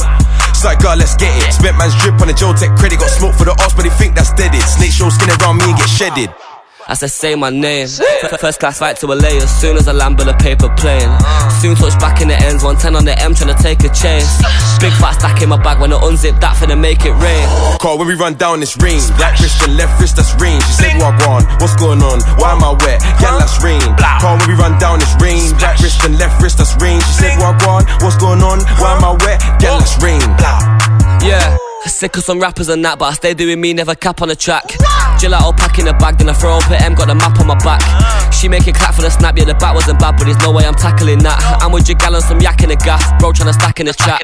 It's 0.51 0.67
like, 0.67 0.83
God, 0.83 0.99
let's 0.99 1.15
get 1.15 1.31
it. 1.31 1.55
Spent 1.55 1.79
man's 1.79 1.95
drip 2.03 2.19
on 2.19 2.27
the 2.27 2.35
Joe 2.35 2.53
Tech 2.53 2.75
credit. 2.75 2.99
Got 2.99 3.09
smoke 3.09 3.33
for 3.33 3.47
the 3.47 3.55
ops, 3.63 3.73
but 3.73 3.87
they 3.87 3.95
think 3.95 4.13
that's 4.13 4.35
deaded. 4.35 4.61
Snake 4.61 4.91
show 4.91 5.09
skin 5.09 5.31
around 5.39 5.57
me 5.57 5.71
and 5.71 5.77
get 5.79 5.89
shedded. 5.89 6.29
As 6.85 7.01
I 7.01 7.07
say 7.07 7.33
my 7.35 7.49
name, 7.49 7.87
F- 7.87 8.39
first 8.39 8.59
class 8.59 8.77
flight 8.79 8.97
to 8.97 9.07
LA 9.07 9.39
as 9.39 9.49
soon 9.49 9.77
as 9.77 9.87
I 9.87 9.93
land 9.93 10.19
with 10.19 10.27
a 10.27 10.33
paper 10.35 10.67
plane. 10.75 11.07
Soon 11.63 11.75
touch 11.75 11.95
back 11.99 12.21
in 12.21 12.27
the 12.27 12.35
ends, 12.35 12.61
110 12.63 12.95
on 12.99 13.05
the 13.05 13.15
M 13.23 13.33
trying 13.33 13.55
to 13.55 13.59
take 13.63 13.79
a 13.87 13.89
chase. 13.89 14.27
Big 14.83 14.91
fat 14.99 15.15
stack 15.15 15.41
in 15.41 15.47
my 15.49 15.55
bag 15.63 15.79
when 15.79 15.93
I 15.93 15.97
unzip 16.03 16.35
that 16.43 16.59
finna 16.59 16.75
make 16.77 17.05
it 17.07 17.15
rain. 17.23 17.47
Call 17.79 17.97
when 17.97 18.07
we 18.07 18.15
run 18.15 18.35
down 18.35 18.59
this 18.59 18.75
rain. 18.83 18.99
Right 19.15 19.31
wrist 19.39 19.63
and 19.63 19.77
left 19.79 19.95
wrist, 20.01 20.17
that's 20.19 20.35
rain. 20.43 20.59
She 20.59 20.73
said, 20.83 20.99
What 20.99 21.15
on? 21.23 21.47
What's 21.63 21.75
going 21.79 22.03
on? 22.03 22.19
Why 22.35 22.51
am 22.51 22.61
I 22.63 22.75
wet? 22.75 22.99
Yeah, 23.23 23.39
that's 23.39 23.63
rain. 23.63 23.81
Call 24.19 24.35
when 24.37 24.47
we 24.51 24.55
run 24.59 24.75
down 24.77 24.99
this 24.99 25.15
rain. 25.23 25.55
Right 25.63 25.79
wrist 25.79 26.03
and 26.03 26.19
left 26.19 26.41
wrist, 26.43 26.59
that's 26.59 26.75
rain. 26.83 26.99
She 26.99 27.13
said, 27.25 27.39
What 27.39 27.63
on? 27.63 27.87
What's 28.03 28.19
going 28.19 28.43
on? 28.43 28.59
Why 28.83 28.91
am 28.99 29.07
I 29.07 29.15
wet? 29.23 29.39
Yeah, 29.63 29.79
that's 29.79 29.95
rain. 30.03 30.19
Yeah, 31.23 31.55
sick 31.85 32.17
of 32.17 32.23
some 32.23 32.39
rappers 32.39 32.69
and 32.69 32.83
that, 32.85 32.99
but 32.99 33.05
I 33.05 33.13
stay 33.13 33.33
doing 33.33 33.59
me, 33.59 33.73
never 33.73 33.95
cap 33.95 34.21
on 34.21 34.29
the 34.29 34.35
track. 34.35 34.63
Gelato 35.19 35.55
pack 35.55 35.79
in 35.79 35.85
the 35.85 35.93
bag, 35.93 36.17
then 36.17 36.29
I 36.29 36.33
throw 36.33 36.57
up 36.57 36.69
at 36.71 36.81
M, 36.81 36.95
got 36.95 37.07
the 37.07 37.15
map 37.15 37.39
on 37.39 37.47
my 37.47 37.55
back. 37.63 37.81
She 38.33 38.49
make 38.49 38.67
it 38.67 38.75
clap 38.75 38.95
for 38.95 39.01
the 39.01 39.09
snap, 39.09 39.37
yeah, 39.37 39.45
the 39.45 39.53
bat 39.55 39.73
wasn't 39.73 39.99
bad, 39.99 40.17
but 40.17 40.25
there's 40.25 40.37
no 40.39 40.51
way 40.51 40.65
I'm 40.65 40.75
tackling 40.75 41.19
that. 41.23 41.39
I'm 41.61 41.71
with 41.71 41.87
your 41.87 41.97
gal 41.97 42.15
and 42.15 42.23
some 42.23 42.41
yak 42.41 42.61
in 42.61 42.69
the 42.69 42.75
gas, 42.75 43.03
bro 43.19 43.31
tryna 43.31 43.53
stack 43.53 43.79
in 43.79 43.85
the 43.85 43.93
trap. 43.93 44.19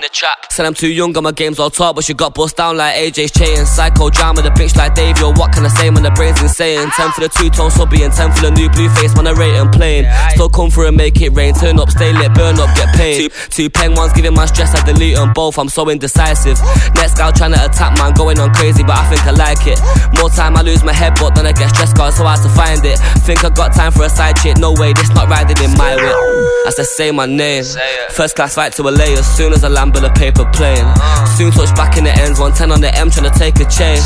Said 0.51 0.66
I'm 0.66 0.74
too 0.74 0.92
young, 0.92 1.16
and 1.16 1.24
my 1.24 1.32
game's 1.32 1.60
all 1.60 1.70
top, 1.70 1.96
but 1.96 2.04
she 2.04 2.13
got 2.13 2.34
bust 2.34 2.58
down 2.58 2.78
like 2.78 2.96
AJ's 2.96 3.32
chain. 3.32 3.66
Psycho 3.66 4.10
drama, 4.10 4.42
the 4.42 4.50
bitch 4.50 4.75
like 4.75 4.96
Dave, 4.96 5.18
yo, 5.20 5.32
what 5.34 5.54
can 5.54 5.66
I 5.66 5.70
say 5.70 5.89
when 5.89 6.04
the 6.04 6.12
brain's 6.12 6.42
insane? 6.42 6.89
10 6.89 7.12
for 7.12 7.22
the 7.22 7.30
two 7.30 7.50
tone 7.50 7.72
subby 7.72 8.04
and 8.04 8.13
10 8.13 8.32
for 8.34 8.42
the 8.42 8.51
new 8.51 8.70
blue 8.70 8.89
face, 8.89 9.16
man, 9.16 9.28
I 9.28 9.32
rate 9.32 9.56
and 9.56 9.72
plain. 9.72 10.06
Still 10.32 10.50
come 10.50 10.70
through 10.70 10.88
and 10.88 10.98
make 10.98 11.22
it 11.22 11.32
rain, 11.32 11.54
turn 11.54 11.80
up, 11.80 11.89
stay 11.89 12.12
lit, 12.12 12.34
burn 12.34 12.60
up, 12.60 12.75
get 12.75 12.94
paid. 12.96 13.32
Two, 13.32 13.48
two 13.50 13.70
peng 13.70 13.96
ones 13.96 14.12
giving 14.13 14.34
my 14.34 14.46
stress, 14.46 14.75
I 14.75 14.86
delete 14.86 15.16
them 15.16 15.34
both, 15.34 15.58
I'm 15.58 15.70
so 15.70 15.89
indecisive. 15.89 16.60
Next 16.96 17.16
gal 17.16 17.32
tryna 17.32 17.49
trying 17.50 17.70
to 17.70 17.72
attack 17.72 17.98
man, 17.98 18.13
going 18.13 18.39
on 18.39 18.53
crazy, 18.53 18.84
but 18.84 18.98
I 18.98 19.10
think 19.10 19.22
I 19.25 19.32
like 19.32 19.65
it. 19.65 19.79
More 20.20 20.29
time 20.29 20.56
I 20.56 20.62
lose 20.62 20.84
my 20.84 20.94
head, 20.94 21.13
but 21.20 21.36
then 21.36 21.46
I 21.46 21.51
get 21.51 21.70
stressed, 21.70 21.96
cause 21.96 22.18
so 22.18 22.24
hard 22.24 22.41
to 22.41 22.50
find 22.50 22.84
it. 22.86 22.98
Think 23.25 23.44
I 23.44 23.50
got 23.50 23.74
time 23.74 23.91
for 23.91 24.03
a 24.03 24.10
side 24.10 24.36
chick, 24.38 24.58
no 24.58 24.74
way, 24.74 24.94
this 24.94 25.10
not 25.10 25.29
riding 25.29 25.58
in 25.63 25.75
my 25.77 25.96
way. 25.96 26.13
I 26.68 26.72
said, 26.72 26.86
say 26.86 27.12
my 27.12 27.25
name. 27.25 27.63
First 28.12 28.36
class 28.36 28.53
flight 28.53 28.74
to 28.74 28.84
LA 28.84 29.18
as 29.18 29.25
soon 29.25 29.53
as 29.53 29.63
I 29.63 29.70
land 29.70 29.94
with 29.94 30.03
a 30.03 30.12
paper 30.12 30.46
plane. 30.53 30.86
Uh-huh. 30.86 31.25
Soon 31.38 31.51
touch 31.51 31.74
back 31.75 31.98
in 31.98 32.03
the 32.03 32.13
ends, 32.13 32.39
110 32.39 32.72
on 32.72 32.82
the 32.82 32.94
M, 32.96 33.10
trying 33.10 33.32
to 33.32 33.36
take 33.38 33.60
a 33.60 33.65
chase. 33.65 34.06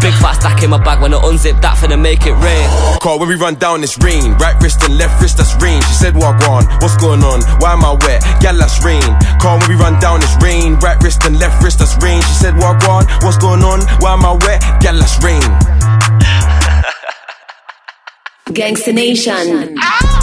Big 0.00 0.14
fat 0.20 0.38
stack 0.38 0.62
in 0.62 0.70
my 0.70 0.78
bag 0.78 1.00
when 1.00 1.14
I 1.14 1.18
unzip 1.24 1.60
that 1.62 1.80
finna 1.80 1.98
make 1.98 2.26
it 2.26 2.36
rain. 2.38 2.68
Call 3.00 3.18
when 3.18 3.28
we 3.28 3.36
run 3.36 3.54
down 3.56 3.80
this 3.80 3.96
rain. 3.98 4.36
Right 4.36 4.54
wrist 4.62 4.84
and 4.84 4.96
left 4.98 5.20
wrist, 5.20 5.38
that's 5.38 5.56
rain. 5.62 5.80
She 5.82 5.94
said, 5.94 6.14
Walk 6.14 6.44
on, 6.46 6.66
what's 6.84 6.96
going 6.96 7.24
on? 7.24 7.40
Why 7.58 7.72
am 7.72 7.84
I 7.84 7.96
wet? 8.04 8.20
Gal, 8.40 8.56
that's 8.56 8.84
rain. 8.84 9.02
Call 9.40 9.58
when 9.58 9.68
we 9.68 9.76
run 9.76 9.98
down 9.98 10.20
this 10.20 10.36
rain. 10.42 10.76
Right 10.76 11.00
wrist 11.02 11.24
and 11.24 11.38
left 11.40 11.62
wrist, 11.64 11.78
that's 11.80 11.96
rain. 12.04 12.20
She 12.22 12.34
said, 12.34 12.56
Walk 12.58 12.83
on, 12.88 13.04
what's 13.22 13.36
going 13.38 13.62
on? 13.62 13.80
Why 14.00 14.14
am 14.14 14.24
I 14.24 14.32
wet? 14.32 14.60
Gal, 14.80 14.96
that's 14.98 15.22
rain. 15.22 15.40
Gangsta 18.54 18.92
Nation. 18.94 19.74
Ah! 19.78 20.20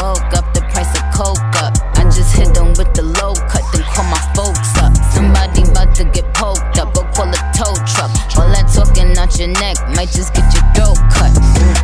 Woke 0.00 0.32
up 0.38 0.54
the 0.54 0.60
price 0.72 0.94
of 0.94 1.02
coke 1.12 1.38
up. 1.58 1.74
I 1.98 2.04
just 2.04 2.32
hit 2.34 2.54
them 2.54 2.68
with 2.78 2.94
the 2.94 3.02
low 3.02 3.34
cut, 3.34 3.62
then 3.72 3.82
call 3.92 4.04
my 4.06 4.20
folks 4.34 4.78
up. 4.78 4.94
Somebody 5.12 5.62
about 5.62 5.94
to 5.96 6.04
get 6.04 6.32
poked 6.34 6.78
up, 6.78 6.96
or 6.96 7.04
call 7.12 7.28
a 7.28 7.36
tow 7.52 7.74
truck. 7.90 8.10
All 8.38 8.48
that 8.54 8.70
talking 8.72 9.16
out 9.18 9.36
your 9.38 9.48
neck 9.48 9.76
might 9.96 10.10
just 10.10 10.32
get 10.34 10.46
your 10.54 10.62
throat 10.74 10.98
cut. 11.10 11.32
Mm-hmm. 11.34 11.78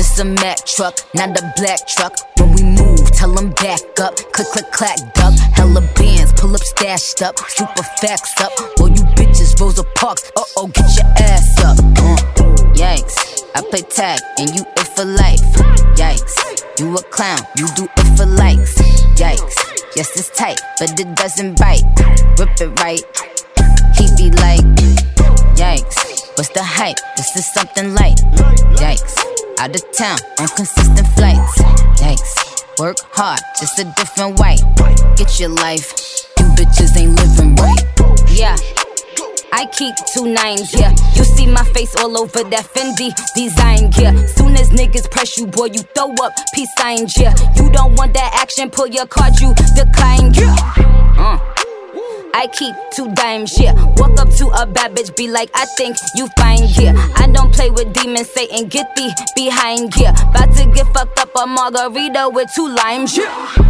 This 0.00 0.18
a 0.18 0.24
Mack 0.24 0.64
truck, 0.64 0.96
not 1.14 1.38
a 1.38 1.52
black 1.56 1.86
truck. 1.86 2.16
When 2.38 2.54
we 2.54 2.62
move, 2.64 3.12
tell 3.12 3.34
them 3.34 3.50
back 3.60 3.80
up. 4.00 4.16
Click, 4.32 4.48
click, 4.48 4.72
clack, 4.72 4.96
duck. 5.12 5.34
Hella 5.52 5.82
bands, 5.94 6.32
pull 6.40 6.54
up, 6.54 6.62
stashed 6.62 7.20
up. 7.20 7.38
Super 7.50 7.82
facts 8.00 8.40
up. 8.40 8.50
All 8.80 8.88
you 8.88 8.99
bitches, 9.30 9.58
Rosa 9.60 9.84
Parks. 9.94 10.30
Uh 10.36 10.42
oh, 10.56 10.66
get 10.68 10.96
your 10.96 11.06
ass 11.18 11.58
up. 11.64 11.78
Uh, 11.78 12.16
yikes. 12.74 13.42
I 13.54 13.62
play 13.62 13.82
tag 13.82 14.20
and 14.38 14.50
you 14.54 14.64
it 14.76 14.86
for 14.94 15.04
life. 15.04 15.40
Yikes. 15.96 16.34
You 16.78 16.94
a 16.94 17.02
clown, 17.04 17.38
you 17.56 17.66
do 17.76 17.88
it 17.96 18.16
for 18.16 18.26
likes. 18.26 18.74
Yikes. 19.16 19.54
Yes, 19.96 20.16
it's 20.16 20.30
tight, 20.30 20.60
but 20.78 20.98
it 20.98 21.14
doesn't 21.14 21.58
bite. 21.58 21.84
Rip 22.38 22.60
it 22.60 22.80
right. 22.80 23.02
He 23.96 24.06
be 24.16 24.30
like, 24.36 24.64
Yikes. 25.56 26.36
What's 26.36 26.50
the 26.50 26.62
hype? 26.62 26.96
This 27.16 27.36
is 27.36 27.52
something 27.52 27.94
light. 27.94 28.18
Yikes. 28.78 29.16
Out 29.58 29.74
of 29.74 29.92
town 29.92 30.18
on 30.38 30.48
consistent 30.48 31.06
flights. 31.08 31.58
Yikes. 32.00 32.78
Work 32.78 32.96
hard, 33.12 33.40
just 33.58 33.78
a 33.78 33.84
different 33.96 34.38
way. 34.40 34.56
Get 35.16 35.38
your 35.38 35.50
life. 35.50 35.92
You 36.38 36.46
bitches 36.56 36.96
ain't 36.96 37.14
living 37.20 37.54
right. 37.56 37.84
Yeah. 38.30 38.56
I 39.52 39.66
keep 39.66 39.94
two 40.14 40.32
nines, 40.32 40.72
yeah. 40.72 40.90
You 41.14 41.24
see 41.24 41.46
my 41.46 41.64
face 41.64 41.94
all 41.96 42.16
over 42.18 42.42
that 42.44 42.66
Fendi 42.72 43.10
design, 43.34 43.90
yeah. 43.98 44.26
Soon 44.26 44.54
as 44.56 44.70
niggas 44.70 45.10
press 45.10 45.36
you, 45.36 45.46
boy, 45.46 45.66
you 45.66 45.80
throw 45.94 46.14
up 46.22 46.32
peace 46.54 46.72
signs, 46.78 47.16
yeah. 47.18 47.34
You 47.56 47.70
don't 47.70 47.94
want 47.96 48.14
that 48.14 48.32
action, 48.40 48.70
pull 48.70 48.86
your 48.86 49.06
card, 49.06 49.38
you 49.40 49.54
decline, 49.74 50.32
yeah. 50.34 50.54
Uh. 51.18 51.38
I 52.32 52.46
keep 52.46 52.74
two 52.94 53.12
dimes, 53.14 53.58
yeah. 53.60 53.74
Walk 53.96 54.18
up 54.18 54.30
to 54.36 54.48
a 54.48 54.66
bad 54.66 54.94
bitch, 54.94 55.14
be 55.16 55.28
like, 55.28 55.50
I 55.52 55.66
think 55.76 55.96
you 56.14 56.28
fine, 56.38 56.68
yeah. 56.78 56.94
I 57.16 57.26
don't 57.26 57.52
play 57.52 57.70
with 57.70 57.92
demons, 57.92 58.30
Satan, 58.30 58.68
get 58.68 58.94
thee 58.96 59.12
behind, 59.34 59.96
yeah. 59.96 60.12
About 60.30 60.54
to 60.56 60.66
get 60.66 60.86
fucked 60.94 61.18
up 61.18 61.30
a 61.36 61.46
margarita 61.46 62.30
with 62.32 62.48
two 62.54 62.68
limes, 62.68 63.16
yeah. 63.16 63.69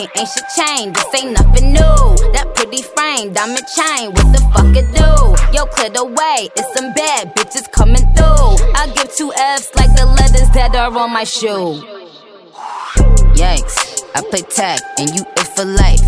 Ain't 0.00 0.28
shit 0.28 0.44
changed. 0.56 0.96
This 0.96 1.22
ain't 1.22 1.32
nothing 1.32 1.72
new. 1.72 2.00
That 2.32 2.54
pretty 2.54 2.80
frame, 2.80 3.34
diamond 3.34 3.66
chain, 3.76 4.12
what 4.12 4.32
the 4.32 4.40
fuck 4.54 4.72
it 4.72 4.88
do? 4.96 5.12
Yo, 5.52 5.66
clear 5.66 5.90
the 5.90 6.04
way, 6.04 6.48
it's 6.56 6.72
some 6.72 6.92
bad 6.94 7.34
bitches 7.34 7.70
coming 7.70 8.06
through. 8.16 8.56
I 8.76 8.90
give 8.94 9.12
two 9.14 9.30
F's 9.34 9.74
like 9.74 9.92
the 9.96 10.06
letters 10.06 10.48
that 10.54 10.74
are 10.74 10.96
on 10.96 11.12
my 11.12 11.24
shoe. 11.24 11.84
Yikes, 13.36 14.04
I 14.14 14.22
play 14.30 14.40
tag 14.40 14.80
and 14.98 15.10
you 15.10 15.22
it 15.36 15.48
for 15.48 15.64
life. 15.66 16.00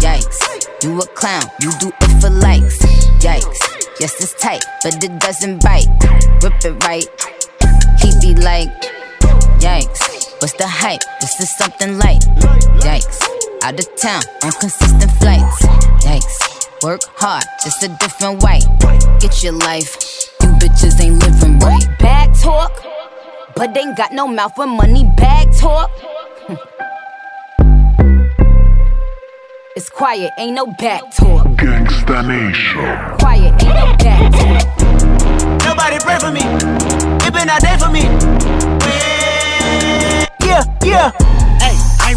Yikes, 0.00 0.40
you 0.82 0.98
a 0.98 1.06
clown, 1.08 1.44
you 1.60 1.70
do 1.80 1.92
it 2.00 2.20
for 2.22 2.30
likes. 2.30 2.78
Yikes, 3.20 3.60
yes 4.00 4.20
it's 4.22 4.32
tight, 4.40 4.64
but 4.82 5.02
it 5.04 5.18
doesn't 5.18 5.62
bite. 5.62 5.88
Rip 6.42 6.64
it 6.64 6.82
right, 6.84 7.08
he 8.00 8.08
be 8.20 8.40
like, 8.40 8.70
yikes. 9.60 10.32
What's 10.40 10.54
the 10.54 10.66
hype? 10.66 11.00
This 11.20 11.40
is 11.40 11.56
something 11.56 11.98
light. 11.98 12.20
Yikes. 12.80 13.33
Out 13.64 13.80
of 13.80 13.96
town 13.96 14.20
on 14.42 14.52
consistent 14.52 15.10
flights. 15.12 15.62
Yikes. 16.04 16.82
Work 16.82 17.00
hard, 17.16 17.44
just 17.62 17.82
a 17.82 17.88
different 17.98 18.42
way. 18.42 18.60
Get 19.20 19.42
your 19.42 19.54
life. 19.54 19.96
You 20.42 20.48
bitches 20.60 21.00
ain't 21.00 21.18
living 21.24 21.58
right. 21.60 21.86
Bag 21.98 22.34
talk, 22.34 22.84
but 23.56 23.74
ain't 23.74 23.96
got 23.96 24.12
no 24.12 24.28
mouth 24.28 24.54
for 24.54 24.66
money 24.66 25.10
bag 25.16 25.48
talk. 25.56 25.90
It's 29.76 29.90
quiet, 29.90 30.30
ain't 30.38 30.54
no 30.54 30.66
back 30.66 31.00
talk. 31.16 31.46
Gangsta 31.56 32.22
Nation. 32.28 33.18
Quiet, 33.18 33.60
ain't 33.64 33.74
no 33.74 33.96
back 33.96 34.30
talk. 34.38 35.64
Nobody 35.64 35.98
pray 36.00 36.18
for 36.20 36.30
me. 36.30 36.42
It 37.26 37.32
been 37.32 37.48
a 37.48 37.58
day 37.58 37.76
for 37.80 37.90
me. 37.90 38.02
Yeah, 40.46 40.64
yeah. 40.84 41.43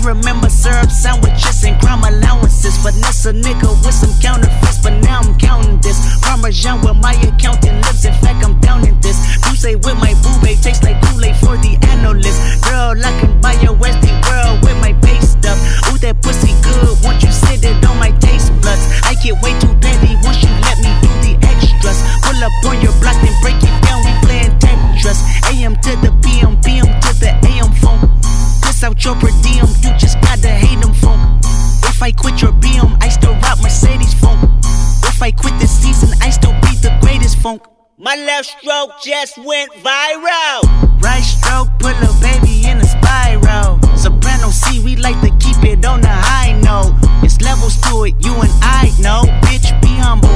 Remember 0.07 0.49
syrup 0.49 0.89
sandwiches 0.89 1.65
and 1.65 1.75
crime 1.81 2.01
allowances. 2.01 2.77
Finesse 2.79 3.25
a 3.25 3.33
nigga 3.33 3.67
with 3.83 3.93
some 3.93 4.15
counterfeits, 4.21 4.79
but 4.81 4.95
now 5.03 5.19
I'm 5.19 5.37
counting 5.37 5.81
this. 5.81 5.99
Parmesan 6.21 6.79
with 6.79 6.95
my 6.95 7.13
accountant 7.27 7.75
lips. 7.85 8.05
In 8.05 8.13
fact, 8.23 8.39
I'm 8.45 8.57
down 8.61 8.87
in 8.87 8.97
this. 9.01 9.17
Say 9.57 9.75
with 9.75 9.97
my 9.97 10.13
boo 10.21 10.37
tastes 10.61 10.83
like 10.83 11.01
Kool-Aid 11.01 11.35
for 11.37 11.57
the 11.57 11.75
analyst. 11.89 12.39
Girl, 12.63 12.93
I 12.93 13.11
can 13.19 13.41
buy 13.41 13.53
your 13.59 13.73
Westie 13.73 14.13
world 14.29 14.61
with 14.63 14.77
my 14.79 14.93
pay 15.01 15.19
stuff. 15.19 15.57
Ooh, 15.89 15.97
that 15.97 16.21
pussy 16.21 16.53
good. 16.61 16.93
Once 17.03 17.23
you 17.25 17.31
sit 17.33 17.65
it 17.65 17.83
on 17.83 17.97
my 17.97 18.11
taste 18.21 18.53
buds, 18.61 18.85
I 19.01 19.17
get 19.17 19.33
way 19.41 19.57
too 19.59 19.73
petty 19.81 20.13
once 20.21 20.39
you 20.45 20.53
let 20.61 20.77
me 20.77 20.93
do 21.01 21.09
the 21.25 21.33
extras. 21.41 21.99
Pull 22.21 22.37
up 22.37 22.53
on 22.69 22.79
your 22.85 22.93
block, 23.01 23.17
then 23.25 23.33
break 23.41 23.57
it 23.59 23.75
down. 23.81 24.05
We 24.05 24.13
playing 24.23 24.53
Tetris. 24.61 25.19
AM 25.49 25.73
to 25.83 25.91
the 26.05 26.13
PM, 26.21 26.55
PM 26.61 26.85
to 27.01 27.11
the 27.17 27.33
AM 27.49 27.73
phone. 27.81 28.05
Piss 28.61 28.85
out 28.85 29.03
your 29.03 29.17
per 29.17 29.33
left 38.37 38.59
stroke 38.61 38.91
just 39.01 39.35
went 39.39 39.71
viral. 39.81 40.61
Right 41.01 41.23
stroke, 41.23 41.69
put 41.79 41.95
a 41.95 42.13
baby 42.21 42.67
in 42.67 42.77
a 42.77 42.83
spiral. 42.83 43.79
Soprano 43.97 44.49
C, 44.51 44.79
we 44.83 44.95
like 44.95 45.19
to 45.21 45.31
keep 45.39 45.63
it 45.63 45.83
on 45.83 46.01
the 46.01 46.07
high 46.07 46.53
note. 46.61 46.93
It's 47.23 47.41
levels 47.41 47.81
to 47.81 48.03
it, 48.03 48.13
you 48.23 48.33
and 48.35 48.51
I 48.61 48.93
know. 48.99 49.23
Bitch, 49.41 49.69
be 49.81 49.93
humble. 49.97 50.29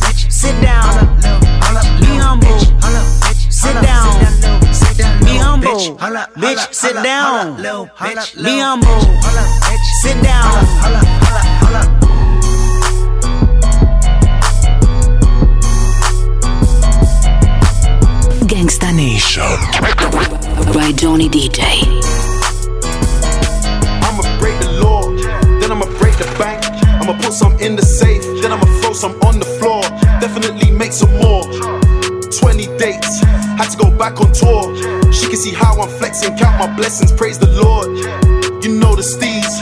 bitch. 0.00 0.32
Sit 0.32 0.62
down. 0.62 1.20
Be 2.00 2.16
humble. 2.16 2.58
Sit 3.50 3.74
down. 3.82 5.20
Be 5.20 5.36
humble. 5.36 5.98
Bitch, 6.40 6.74
sit 6.74 6.94
down. 7.02 7.56
Be 7.56 8.58
humble. 8.60 9.00
Sit 10.02 10.22
down. 10.22 12.05
Gangsta 18.46 18.94
Nation. 18.94 19.42
By 20.72 20.92
Johnny 20.92 21.28
DJ. 21.28 21.82
I'ma 24.06 24.22
break 24.38 24.56
the 24.60 24.78
law, 24.80 25.02
then 25.58 25.72
I'ma 25.72 25.86
break 25.98 26.16
the 26.16 26.32
bank. 26.38 26.62
I'ma 27.02 27.18
put 27.20 27.32
some 27.32 27.58
in 27.58 27.74
the 27.74 27.82
safe, 27.82 28.22
then 28.40 28.52
I'ma 28.52 28.66
throw 28.80 28.92
some 28.92 29.12
on 29.22 29.40
the 29.40 29.44
floor. 29.58 29.82
Definitely 30.20 30.70
make 30.70 30.92
some 30.92 31.10
more. 31.18 31.42
20 32.30 32.66
dates, 32.78 33.20
had 33.58 33.68
to 33.70 33.78
go 33.78 33.90
back 33.90 34.20
on 34.20 34.30
tour. 34.32 34.62
She 35.12 35.26
can 35.26 35.36
see 35.36 35.52
how 35.52 35.80
I'm 35.80 35.88
flexing, 35.98 36.36
count 36.38 36.60
my 36.60 36.72
blessings, 36.76 37.10
praise 37.10 37.40
the 37.40 37.50
Lord. 37.50 37.88
You 38.62 38.78
know 38.78 38.94
the 38.94 39.02
steez, 39.02 39.58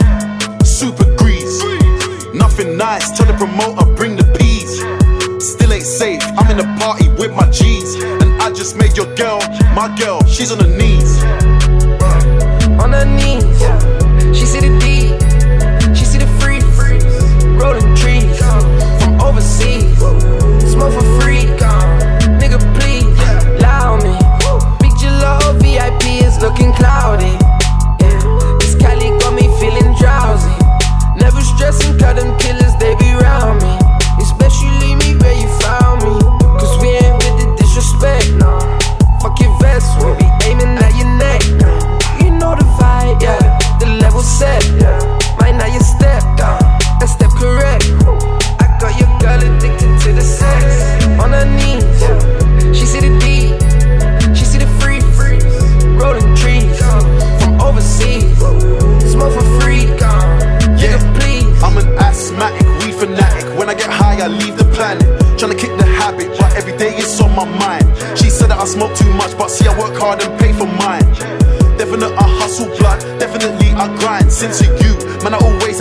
super 0.63 1.09
grease. 1.17 1.65
Nothing 2.35 2.77
nice, 2.77 3.17
tell 3.17 3.27
the 3.27 3.35
promoter, 3.35 3.87
bring 3.95 4.17
the 4.17 4.24
just 8.65 8.79
made 8.79 8.97
your 8.97 9.15
girl, 9.15 9.41
my 9.75 9.95
girl, 9.99 10.25
she's 10.25 10.51
on 10.51 10.59
her 10.59 10.79
knees. 10.79 10.94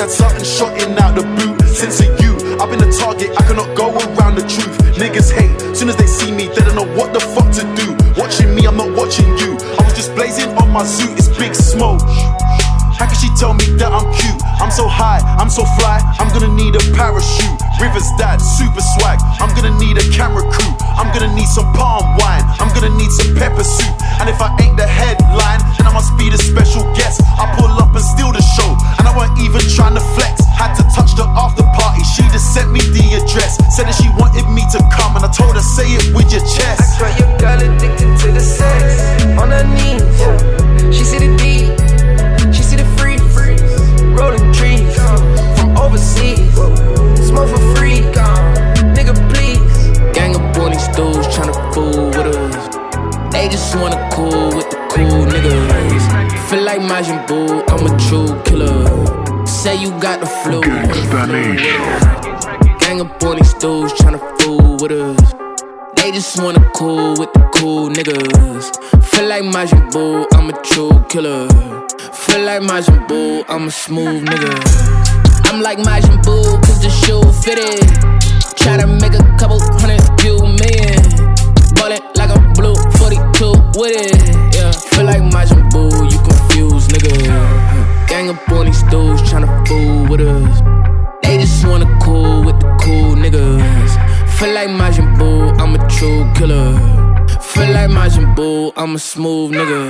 Had 0.03 0.11
something 0.11 0.43
shot 0.43 0.75
in 0.83 0.99
out 0.99 1.15
the 1.15 1.23
boot. 1.39 1.55
Since 1.63 2.03
of 2.03 2.11
you, 2.19 2.35
I've 2.59 2.67
been 2.67 2.83
a 2.83 2.91
target, 2.91 3.31
I 3.39 3.43
cannot 3.47 3.71
go 3.71 3.95
around 3.95 4.35
the 4.35 4.43
truth. 4.43 4.75
Niggas 4.99 5.31
hate, 5.31 5.55
soon 5.71 5.87
as 5.87 5.95
they 5.95 6.07
see 6.07 6.31
me, 6.31 6.51
they 6.51 6.59
don't 6.67 6.75
know 6.75 6.89
what 6.99 7.13
the 7.15 7.23
fuck 7.23 7.47
to 7.55 7.63
do. 7.79 7.95
Watching 8.19 8.51
me, 8.53 8.67
I'm 8.67 8.75
not 8.75 8.91
watching 8.91 9.31
you. 9.39 9.55
I 9.79 9.81
was 9.87 9.95
just 9.95 10.13
blazing 10.13 10.51
on 10.59 10.69
my 10.71 10.83
suit, 10.83 11.15
it's 11.15 11.31
big 11.39 11.55
smoke. 11.55 12.03
How 12.99 13.07
can 13.07 13.15
she 13.15 13.31
tell 13.39 13.55
me 13.55 13.63
that 13.79 13.95
I'm 13.95 14.03
cute? 14.11 14.43
I'm 14.59 14.71
so 14.71 14.91
high, 14.91 15.23
I'm 15.39 15.49
so 15.49 15.63
fly, 15.79 16.03
I'm 16.19 16.27
gonna 16.35 16.51
need 16.51 16.75
a 16.75 16.83
parachute. 16.91 17.63
Rivers 17.79 18.07
dad, 18.19 18.43
super 18.43 18.83
swag. 18.99 19.19
I'm 19.39 19.55
gonna 19.55 19.75
need 19.79 19.95
a 19.97 20.05
camera 20.11 20.43
crew. 20.51 20.71
I'm 20.99 21.11
gonna 21.15 21.33
need 21.33 21.47
some 21.47 21.71
palm 21.73 22.05
wine. 22.19 22.43
I'm 22.59 22.71
gonna 22.75 22.91
need 22.95 23.11
some 23.11 23.35
pepper 23.35 23.63
soup. 23.63 24.02
And 24.23 24.31
if 24.31 24.39
I 24.39 24.55
ain't 24.63 24.79
the 24.79 24.87
headline, 24.87 25.59
then 25.75 25.83
I 25.83 25.91
must 25.91 26.15
be 26.15 26.31
the 26.31 26.39
special 26.39 26.87
guest. 26.95 27.19
I 27.35 27.43
pull 27.59 27.67
up 27.75 27.91
and 27.91 27.99
steal 27.99 28.31
the 28.31 28.39
show, 28.55 28.71
and 28.95 29.03
I 29.03 29.11
weren't 29.11 29.35
even 29.43 29.59
trying 29.75 29.99
to 29.99 30.03
flex. 30.15 30.47
Had 30.47 30.79
to 30.79 30.83
touch 30.95 31.11
the 31.19 31.27
after 31.35 31.67
party. 31.75 32.07
She 32.15 32.23
just 32.31 32.55
sent 32.55 32.71
me 32.71 32.79
the 32.79 33.19
address. 33.19 33.59
Said 33.75 33.91
that 33.91 33.99
she 33.99 34.07
wanted 34.15 34.47
me 34.47 34.63
to 34.71 34.79
come, 34.95 35.19
and 35.19 35.27
I 35.27 35.31
told 35.35 35.59
her 35.59 35.65
say 35.75 35.91
it 35.99 36.15
with 36.15 36.31
your 36.31 36.39
chest. 36.39 36.79
I 36.79 36.87
swear 36.95 37.11
your 37.19 37.31
girl 37.35 37.59
addicted 37.67 38.15
to 38.23 38.31
the 38.31 38.39
sex. 38.39 39.27
On 39.35 39.51
her 39.51 39.67
knees, 39.75 39.92
Say 59.63 59.77
you 59.77 59.91
got 60.01 60.19
the 60.19 60.25
flu. 60.25 60.59
Gang 62.79 62.99
up 62.99 63.23
on 63.23 63.37
these 63.37 63.53
dudes 63.53 63.93
tryna 63.93 64.19
fool 64.41 64.75
with 64.81 64.91
us. 64.91 65.33
They 65.95 66.11
just 66.11 66.37
wanna 66.43 66.69
cool 66.75 67.11
with 67.11 67.31
the 67.31 67.49
cool 67.55 67.87
niggas. 67.89 68.65
Feel 69.05 69.29
like 69.29 69.43
Majin 69.43 69.89
Buu, 69.91 70.27
I'm 70.33 70.49
a 70.49 70.61
true 70.63 70.91
killer. 71.07 71.47
Feel 72.11 72.43
like 72.43 72.61
Majin 72.61 73.07
Buu, 73.07 73.45
I'm 73.47 73.67
a 73.69 73.71
smooth 73.71 74.25
nigga. 74.25 74.53
I'm 75.45 75.61
like 75.61 75.77
Majin 75.77 76.21
Buu, 76.23 76.43
cause 76.65 76.81
the 76.81 76.89
shoe 76.89 77.23
fitted. 77.43 77.87
Try 78.57 78.75
to 78.75 78.87
make 78.87 79.13
a 79.13 79.23
couple 79.39 79.61
hundred 79.79 80.01
few 80.19 80.39
million. 80.39 80.99
Ballin' 81.75 82.03
like 82.17 82.35
a 82.35 82.39
blue 82.53 82.75
42 82.99 83.79
with 83.79 83.95
it. 83.95 84.42
Feel 94.43 94.55
like 94.55 94.67
Majin 94.67 95.15
Buu, 95.15 95.57
I'm 95.57 95.73
a 95.73 95.87
true 95.87 96.29
killer. 96.35 96.73
Feel 97.39 97.71
like 97.71 97.89
Majin 97.89 98.35
Buu, 98.35 98.73
I'm 98.75 98.95
a 98.95 98.99
smooth 98.99 99.53
nigga. 99.53 99.89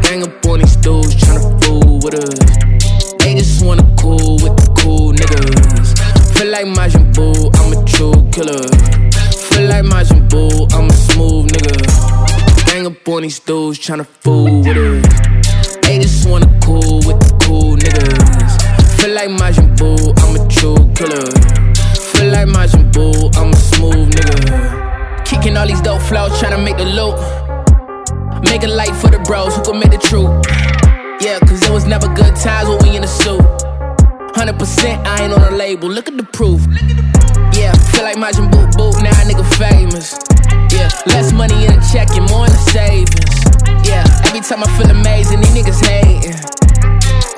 Gang 0.00 0.22
of 0.22 0.40
boy 0.40 0.56
these 0.56 0.76
dudes 0.76 1.14
tryna 1.14 1.62
fool 1.62 1.98
with 2.02 2.14
us. 2.14 3.18
They 3.18 3.34
just 3.34 3.62
wanna 3.62 3.82
cool 3.98 4.36
with 4.36 4.56
the 4.56 4.72
cool 4.78 5.12
niggas. 5.12 5.92
Feel 6.38 6.52
like 6.52 6.64
Majin 6.64 7.12
Buu, 7.12 7.52
I'm 7.60 7.76
a 7.76 7.84
true 7.84 8.16
killer. 8.32 8.64
Feel 9.50 9.68
like 9.68 9.84
Majin 9.84 10.26
Buu, 10.30 10.72
I'm 10.72 10.88
a 10.88 10.92
smooth 10.94 11.50
nigga. 11.50 12.64
Gang 12.72 12.86
up 12.86 13.06
on 13.06 13.24
these 13.24 13.40
dudes 13.40 13.78
tryna 13.78 14.06
fool 14.06 14.62
with 14.62 14.78
us. 14.78 15.76
They 15.82 15.98
just 15.98 16.26
wanna 16.26 16.48
cool 16.64 17.02
with 17.04 17.20
the 17.20 17.44
cool 17.44 17.76
niggas. 17.76 19.02
Feel 19.02 19.12
like 19.12 19.28
Majin 19.28 19.76
Buu, 19.76 20.14
I'm 20.22 20.34
a 20.34 20.48
true 20.48 20.80
killer. 20.94 21.66
Feel 22.16 22.32
like 22.32 22.48
Majin 22.48 22.90
Buu, 22.92 23.25
Smooth 23.92 24.10
nigga. 24.10 25.24
Kicking 25.24 25.56
all 25.56 25.66
these 25.66 25.80
dope 25.80 26.02
flows, 26.02 26.32
tryna 26.40 26.62
make 26.62 26.76
the 26.76 26.84
loot. 26.84 27.14
Make 28.50 28.64
a 28.64 28.68
light 28.68 28.94
for 28.96 29.10
the 29.10 29.18
bros 29.20 29.54
who 29.56 29.62
can 29.62 29.78
make 29.78 29.90
the 29.90 29.98
truth. 29.98 30.30
Yeah, 31.20 31.38
cause 31.40 31.62
it 31.62 31.70
was 31.70 31.86
never 31.86 32.08
good 32.14 32.34
times 32.36 32.68
when 32.68 32.78
we 32.82 32.96
in 32.96 33.02
the 33.02 33.08
suit. 33.08 33.40
100% 34.34 35.06
I 35.06 35.22
ain't 35.22 35.32
on 35.32 35.52
a 35.52 35.56
label, 35.56 35.88
look 35.88 36.08
at 36.08 36.16
the 36.16 36.24
proof. 36.24 36.60
Yeah, 37.54 37.72
feel 37.94 38.02
like 38.02 38.16
Majin 38.16 38.50
Buu 38.50 38.66
Boo, 38.76 38.90
now 39.02 39.10
a 39.10 39.24
nigga 39.24 39.46
famous. 39.56 40.18
Yeah, 40.74 40.90
less 41.06 41.32
money 41.32 41.66
in 41.66 41.72
the 41.72 41.82
check 41.92 42.10
and 42.10 42.28
more 42.28 42.46
in 42.46 42.52
the 42.52 42.62
savings. 42.74 43.86
Yeah, 43.86 44.04
every 44.26 44.40
time 44.40 44.62
I 44.62 44.68
feel 44.76 44.90
amazing, 44.90 45.40
these 45.40 45.54
niggas 45.54 45.80
hating. 45.86 46.36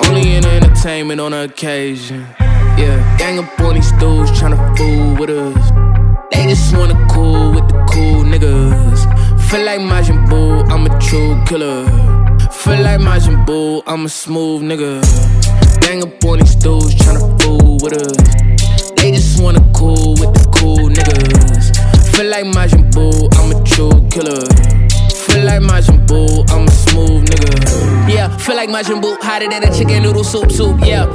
Only 0.08 0.34
in 0.36 0.44
entertainment 0.44 1.20
on 1.20 1.32
occasion. 1.34 2.26
Yeah, 2.76 3.16
gang 3.18 3.38
up 3.38 3.60
on 3.60 3.74
these 3.74 3.92
dudes 3.92 4.30
tryna 4.32 4.58
fool 4.76 5.16
with 5.16 5.30
us. 5.30 5.87
They 6.32 6.46
just 6.46 6.76
wanna 6.76 6.94
cool 7.10 7.52
with 7.52 7.68
the 7.68 7.84
cool 7.90 8.22
niggas. 8.24 9.00
Feel 9.50 9.64
like 9.64 9.80
Majin 9.80 10.26
Buu, 10.28 10.68
I'm 10.70 10.86
a 10.86 10.98
true 11.00 11.42
killer. 11.46 11.84
Feel 12.50 12.82
like 12.82 13.00
Majin 13.00 13.44
Buu, 13.46 13.82
I'm 13.86 14.04
a 14.04 14.08
smooth 14.08 14.62
nigga. 14.62 15.02
Gang 15.80 16.02
up 16.02 16.24
on 16.24 16.38
these 16.38 16.54
dudes 16.54 16.94
tryna 16.96 17.40
fool 17.42 17.78
with 17.82 17.94
us. 17.94 18.16
They 18.96 19.12
just 19.12 19.40
wanna 19.42 19.64
cool 19.74 20.12
with 20.20 20.32
the 20.34 20.48
cool 20.54 20.88
niggas. 20.88 22.14
Feel 22.14 22.26
like 22.30 22.44
Majin 22.44 22.90
Buu, 22.92 23.28
I'm 23.38 23.50
a 23.52 23.64
true 23.64 23.96
killer. 24.10 24.44
Feel 25.26 25.44
like 25.44 25.62
Majin 25.62 26.06
Buu, 26.06 26.44
I'm 26.52 26.66
a 26.66 26.70
smooth 26.70 27.24
nigga. 27.28 28.12
Yeah, 28.12 28.36
feel 28.36 28.56
like 28.56 28.68
Majin 28.68 29.00
Buu, 29.00 29.16
hotter 29.22 29.48
than 29.48 29.64
a 29.64 29.72
chicken 29.74 30.02
noodle 30.02 30.24
soup 30.24 30.50
soup, 30.52 30.78
yeah. 30.84 31.06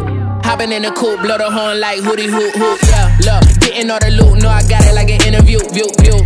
Hopping 0.43 0.71
in 0.73 0.81
the 0.81 0.91
coupe, 0.91 1.21
blow 1.21 1.37
the 1.37 1.49
horn 1.49 1.79
like 1.79 1.99
hootie 2.01 2.29
hoop 2.29 2.53
hoop, 2.55 2.79
yeah. 2.83 3.15
Look, 3.23 3.43
getting 3.63 3.89
all 3.89 3.99
the 3.99 4.11
loot, 4.11 4.43
no, 4.43 4.49
I 4.49 4.61
got 4.67 4.83
it 4.83 4.93
like 4.93 5.09
an 5.09 5.23
interview, 5.23 5.59
view, 5.71 5.87
view. 6.03 6.19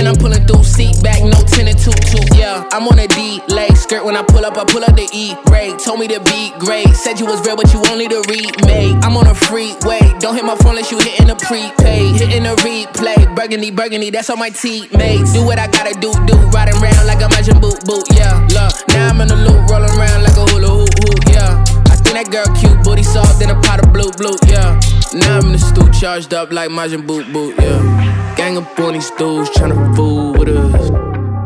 And 0.00 0.08
I'm 0.08 0.16
pulling 0.16 0.40
through, 0.48 0.64
seat 0.64 0.96
back, 1.04 1.20
no 1.20 1.36
tinted 1.44 1.76
toot 1.76 2.00
toot, 2.08 2.24
yeah. 2.32 2.64
I'm 2.72 2.88
on 2.88 2.98
a 2.98 3.06
D 3.06 3.40
leg 3.48 3.76
skirt 3.76 4.04
when 4.04 4.16
I 4.16 4.22
pull 4.24 4.44
up, 4.44 4.56
I 4.56 4.64
pull 4.64 4.82
up 4.82 4.96
the 4.96 5.04
E 5.12 5.36
break. 5.44 5.76
Told 5.76 6.00
me 6.00 6.08
to 6.08 6.20
be 6.20 6.52
great, 6.58 6.88
said 6.96 7.20
you 7.20 7.26
was 7.26 7.44
real, 7.44 7.56
but 7.56 7.68
you 7.72 7.84
only 7.92 8.08
the 8.08 8.24
remake. 8.24 8.96
I'm 9.04 9.16
on 9.16 9.26
a 9.28 9.34
freeway, 9.34 10.00
don't 10.18 10.34
hit 10.34 10.44
my 10.44 10.56
phone 10.56 10.80
unless 10.80 10.90
you 10.90 10.98
hitting 10.98 11.28
the 11.28 11.36
prepaid, 11.36 12.16
hitting 12.16 12.44
the 12.44 12.56
replay. 12.64 13.20
Burgundy, 13.36 13.70
burgundy, 13.70 14.08
that's 14.08 14.30
all 14.30 14.36
my 14.36 14.50
teammates. 14.50 15.32
Do 15.34 15.44
what 15.44 15.58
I 15.58 15.68
gotta 15.68 15.92
do, 16.00 16.12
do. 16.24 16.36
Riding 16.56 16.80
around 16.80 17.06
like 17.06 17.20
a 17.20 17.28
Majin 17.28 17.60
Buu, 17.60 17.76
boot, 17.84 18.08
yeah. 18.16 18.40
Look, 18.56 18.72
now 18.88 19.12
I'm 19.12 19.20
in 19.20 19.28
the 19.28 19.36
loop, 19.36 19.68
rolling 19.68 19.92
around 19.92 20.24
like 20.24 20.36
a 20.36 20.44
hula 20.48 20.68
hoop, 20.68 20.94
hoop, 21.04 21.20
yeah. 21.28 21.69
Think 22.10 22.26
that 22.26 22.32
girl 22.44 22.56
cute, 22.56 22.82
booty 22.82 23.04
soft, 23.04 23.38
then 23.38 23.50
a 23.50 23.60
pot 23.62 23.78
of 23.86 23.92
blue, 23.92 24.10
blue, 24.18 24.34
yeah. 24.48 24.80
Now 25.14 25.38
I'm 25.38 25.46
in 25.46 25.52
the 25.52 25.58
stool, 25.58 25.88
charged 25.90 26.34
up 26.34 26.50
like 26.50 26.68
Majin 26.68 27.06
Buu, 27.06 27.22
boot, 27.32 27.54
yeah. 27.56 28.34
Gang 28.36 28.58
up 28.58 28.76
on 28.80 28.94
these 28.94 29.12
dudes, 29.12 29.48
tryna 29.50 29.94
fool 29.94 30.32
with 30.32 30.48
us. 30.48 30.90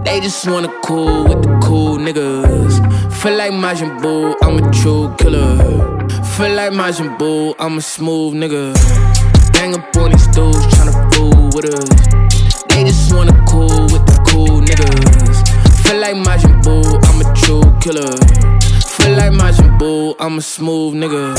They 0.06 0.20
just 0.20 0.48
wanna 0.48 0.72
cool 0.82 1.24
with 1.24 1.42
the 1.42 1.60
cool 1.62 1.98
niggas. 1.98 2.80
Feel 3.12 3.36
like 3.36 3.52
Majin 3.52 4.00
Buu, 4.00 4.34
I'm 4.40 4.56
a 4.56 4.72
true 4.72 5.14
killer. 5.18 5.58
Feel 6.32 6.54
like 6.56 6.72
Majin 6.72 7.18
Buu, 7.18 7.54
I'm 7.58 7.76
a 7.76 7.82
smooth 7.82 8.32
nigga. 8.32 8.72
Gang 9.52 9.74
up 9.74 9.94
on 9.98 10.12
these 10.12 10.26
dudes, 10.28 10.64
tryna 10.72 10.96
fool 11.12 11.50
with 11.52 11.66
us. 11.76 12.64
They 12.70 12.84
just 12.84 13.12
wanna 13.12 13.36
cool 13.46 13.84
with 13.92 14.06
the 14.06 14.16
cool 14.28 14.62
niggas. 14.62 15.44
Feel 15.84 16.00
like 16.00 16.16
Majin 16.16 16.62
Buu, 16.62 16.88
I'm 17.04 17.20
a 17.20 17.34
true 17.36 17.64
killer. 17.82 18.43
Feel 19.04 19.18
like 19.18 19.32
Majin 19.32 19.78
Buu, 19.78 20.16
I'm 20.18 20.38
a 20.38 20.40
smooth 20.40 20.94
nigga. 20.94 21.34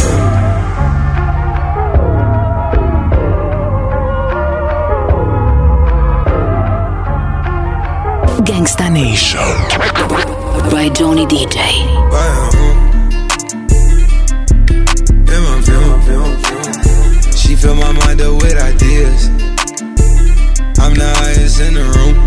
Gangsta 8.46 8.92
Nation 8.94 9.40
by 10.70 10.90
Johnny 10.90 11.26
DJ. 11.26 11.58
She 17.36 17.56
fill 17.56 17.74
my 17.74 17.92
mind 17.94 18.22
up 18.22 18.44
with 18.44 18.58
ideas. 18.62 19.30
I'm 20.78 20.94
the 20.94 21.12
highest 21.18 21.62
in 21.62 21.74
the 21.74 21.84
room. 21.84 22.25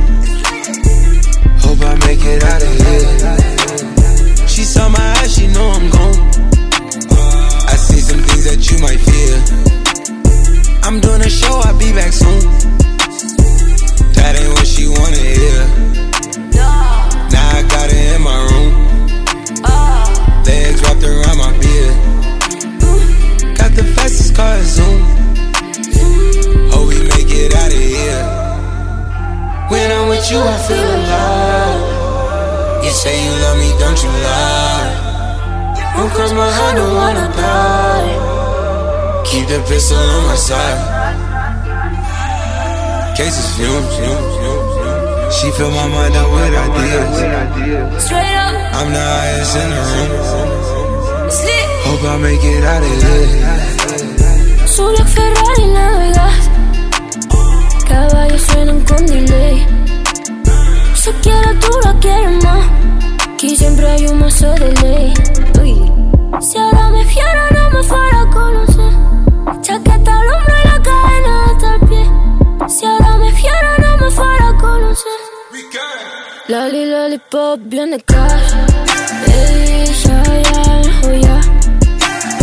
Fill 45.58 45.72
my 45.72 45.88
mind 45.88 46.14
up 46.14 46.30
with 46.30 46.54
ideas. 46.54 48.04
Straight 48.04 48.36
up. 48.44 48.54
I'm 48.78 48.92
the 48.92 49.02
highest 49.14 49.56
in 49.58 49.68
the 49.74 49.82
room. 49.90 50.12
Hope 51.86 52.04
I 52.04 52.16
make 52.18 52.44
it 52.44 52.64
out 52.64 52.82
of 52.88 52.94
here. 53.02 54.68
Solo 54.68 55.02
Ferrari 55.14 55.66
navegas. 55.76 56.42
Caballos 57.88 58.42
suenan 58.42 58.80
con 58.82 59.04
delay. 59.04 59.66
Si 60.94 61.10
quiero 61.24 61.50
tú 61.58 61.70
la 61.84 61.92
quieres 61.98 62.44
más. 62.44 62.64
Aquí 63.32 63.56
siempre 63.56 63.84
hay 63.90 64.06
un 64.06 64.20
mazo 64.20 64.52
de 64.62 64.70
ley. 64.82 65.12
Uy. 65.60 65.74
Si 66.40 66.56
ahora 66.56 66.88
me 66.90 67.04
fiero, 67.04 67.42
no 67.56 67.70
me 67.70 67.82
fuera 67.82 68.20
a 68.22 68.30
conocer. 68.30 68.67
Lali, 76.48 76.84
lollipop, 76.86 77.58
bien 77.64 77.90
de 77.90 77.98
cash. 78.00 78.52
Ey, 79.26 79.86
ya, 80.04 80.18
ya, 80.48 80.62
joya. 81.00 81.36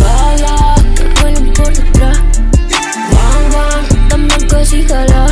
Bala, 0.00 0.56
que 0.96 1.04
vuelen 1.20 1.46
por 1.54 1.70
detrás. 1.74 2.18
Bang, 3.12 3.46
bang, 3.54 3.84
dame 4.08 4.36
que 4.50 4.58
si 4.70 4.80
jala. 4.90 5.24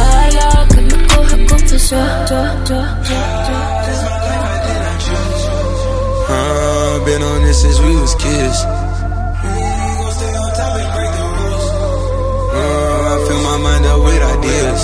Ala, 0.00 0.48
que 0.72 0.80
me 0.88 0.96
coja 1.12 1.36
confesar. 1.48 2.08
Ya, 2.30 2.42
ya, 2.68 2.82
Uh, 6.34 7.04
been 7.04 7.22
on 7.22 7.42
this 7.42 7.60
since 7.62 7.78
we 7.80 7.94
was 7.96 8.14
kids. 8.14 8.58
Uh, 12.54 13.12
I 13.12 13.24
fill 13.26 13.40
my 13.48 13.56
mind 13.66 13.84
up 13.86 13.98
with 14.04 14.22
ideas. 14.36 14.80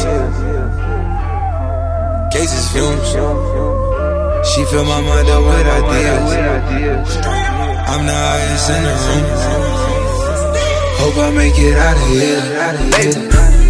Fumes. 2.72 3.08
She 4.48 4.64
fill 4.66 4.84
my 4.84 5.00
mind 5.00 5.28
up 5.28 5.42
with 5.42 5.66
ideas. 5.66 7.16
I'm 7.88 8.04
the 8.04 8.12
highest 8.12 8.70
in 8.70 8.82
the 8.84 8.92
room. 9.04 9.24
Hope 10.98 11.16
I 11.16 11.30
make 11.30 11.54
it 11.56 11.76
out 11.78 11.96
of 11.96 12.08
here. 12.12 12.42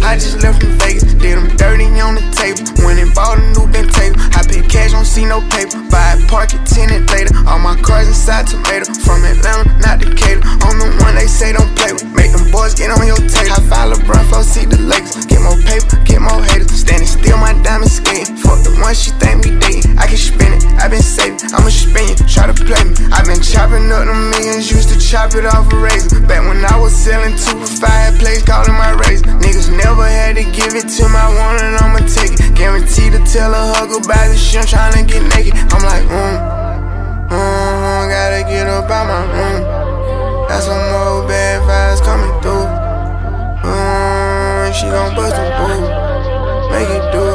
I 0.03 0.15
just 0.15 0.41
left 0.41 0.59
from 0.61 0.73
Vegas, 0.79 1.13
did 1.13 1.37
them 1.37 1.47
dirty 1.55 1.85
on 2.01 2.15
the 2.15 2.25
table. 2.33 2.65
Went 2.83 2.99
and 2.99 3.13
bought 3.13 3.37
a 3.37 3.45
new 3.53 3.69
bent 3.71 3.93
table. 3.93 4.17
I 4.33 4.41
pay 4.43 4.65
cash, 4.65 4.91
don't 4.91 5.05
see 5.05 5.23
no 5.23 5.39
paper. 5.53 5.77
Buy 5.93 6.17
it, 6.17 6.27
park 6.27 6.49
tenant 6.65 7.05
later. 7.13 7.31
All 7.45 7.59
my 7.59 7.77
cars 7.79 8.07
inside 8.07 8.47
tomato. 8.47 8.89
From 9.05 9.21
Atlanta, 9.23 9.69
not 9.85 10.01
Decatur. 10.01 10.41
I'm 10.43 10.81
the 10.81 10.89
one 11.05 11.13
they 11.13 11.27
say 11.29 11.53
don't 11.53 11.69
play 11.77 11.93
with. 11.93 12.09
Make 12.17 12.33
them 12.33 12.49
boys 12.49 12.73
get 12.73 12.89
on 12.89 13.05
your 13.05 13.21
tape. 13.29 13.53
I 13.53 13.61
file 13.69 13.93
LeBron, 13.93 14.25
flow, 14.33 14.41
see 14.41 14.65
the 14.65 14.81
Lakers. 14.81 15.29
Get 15.29 15.39
more 15.45 15.59
paper, 15.61 16.01
get 16.01 16.19
more 16.25 16.41
haters. 16.41 16.73
Standing 16.73 17.05
still, 17.05 17.28
chop 25.19 25.35
it 25.35 25.45
off 25.45 25.71
a 25.73 25.75
razor. 25.75 26.19
Back 26.21 26.47
when 26.47 26.63
I 26.63 26.79
was 26.79 26.95
selling 26.95 27.35
two 27.35 27.59
for 27.59 27.71
five 27.83 28.17
plays, 28.19 28.43
calling 28.43 28.73
my 28.73 28.91
razor. 29.03 29.25
Niggas 29.43 29.69
never 29.75 30.07
had 30.07 30.35
to 30.37 30.43
give 30.43 30.73
it 30.79 30.87
to 30.95 31.03
my 31.09 31.27
one 31.27 31.59
and 31.59 31.75
I'ma 31.75 31.99
take 32.07 32.39
it. 32.39 32.55
Guaranteed 32.55 33.11
to 33.13 33.21
tell 33.27 33.51
a 33.51 33.73
hug 33.75 33.91
about 33.91 34.27
the 34.31 34.37
shit, 34.37 34.61
I'm 34.61 34.67
tryna 34.71 35.07
get 35.07 35.23
naked. 35.35 35.53
I'm 35.73 35.83
like, 35.83 36.05
mm, 36.07 36.37
mm, 37.35 38.01
gotta 38.15 38.41
get 38.47 38.67
up 38.67 38.89
out 38.89 39.07
my 39.11 39.23
room. 39.35 39.61
Got 40.47 40.63
some 40.63 40.83
more 40.91 41.27
bad 41.27 41.67
vibes 41.67 42.01
coming 42.07 42.33
through. 42.41 42.67
Mm, 43.67 44.73
she 44.73 44.85
gon' 44.87 45.15
bust 45.15 45.35
a 45.35 45.45
boo, 45.59 46.71
make 46.71 46.89
it 46.89 47.11
do. 47.11 47.28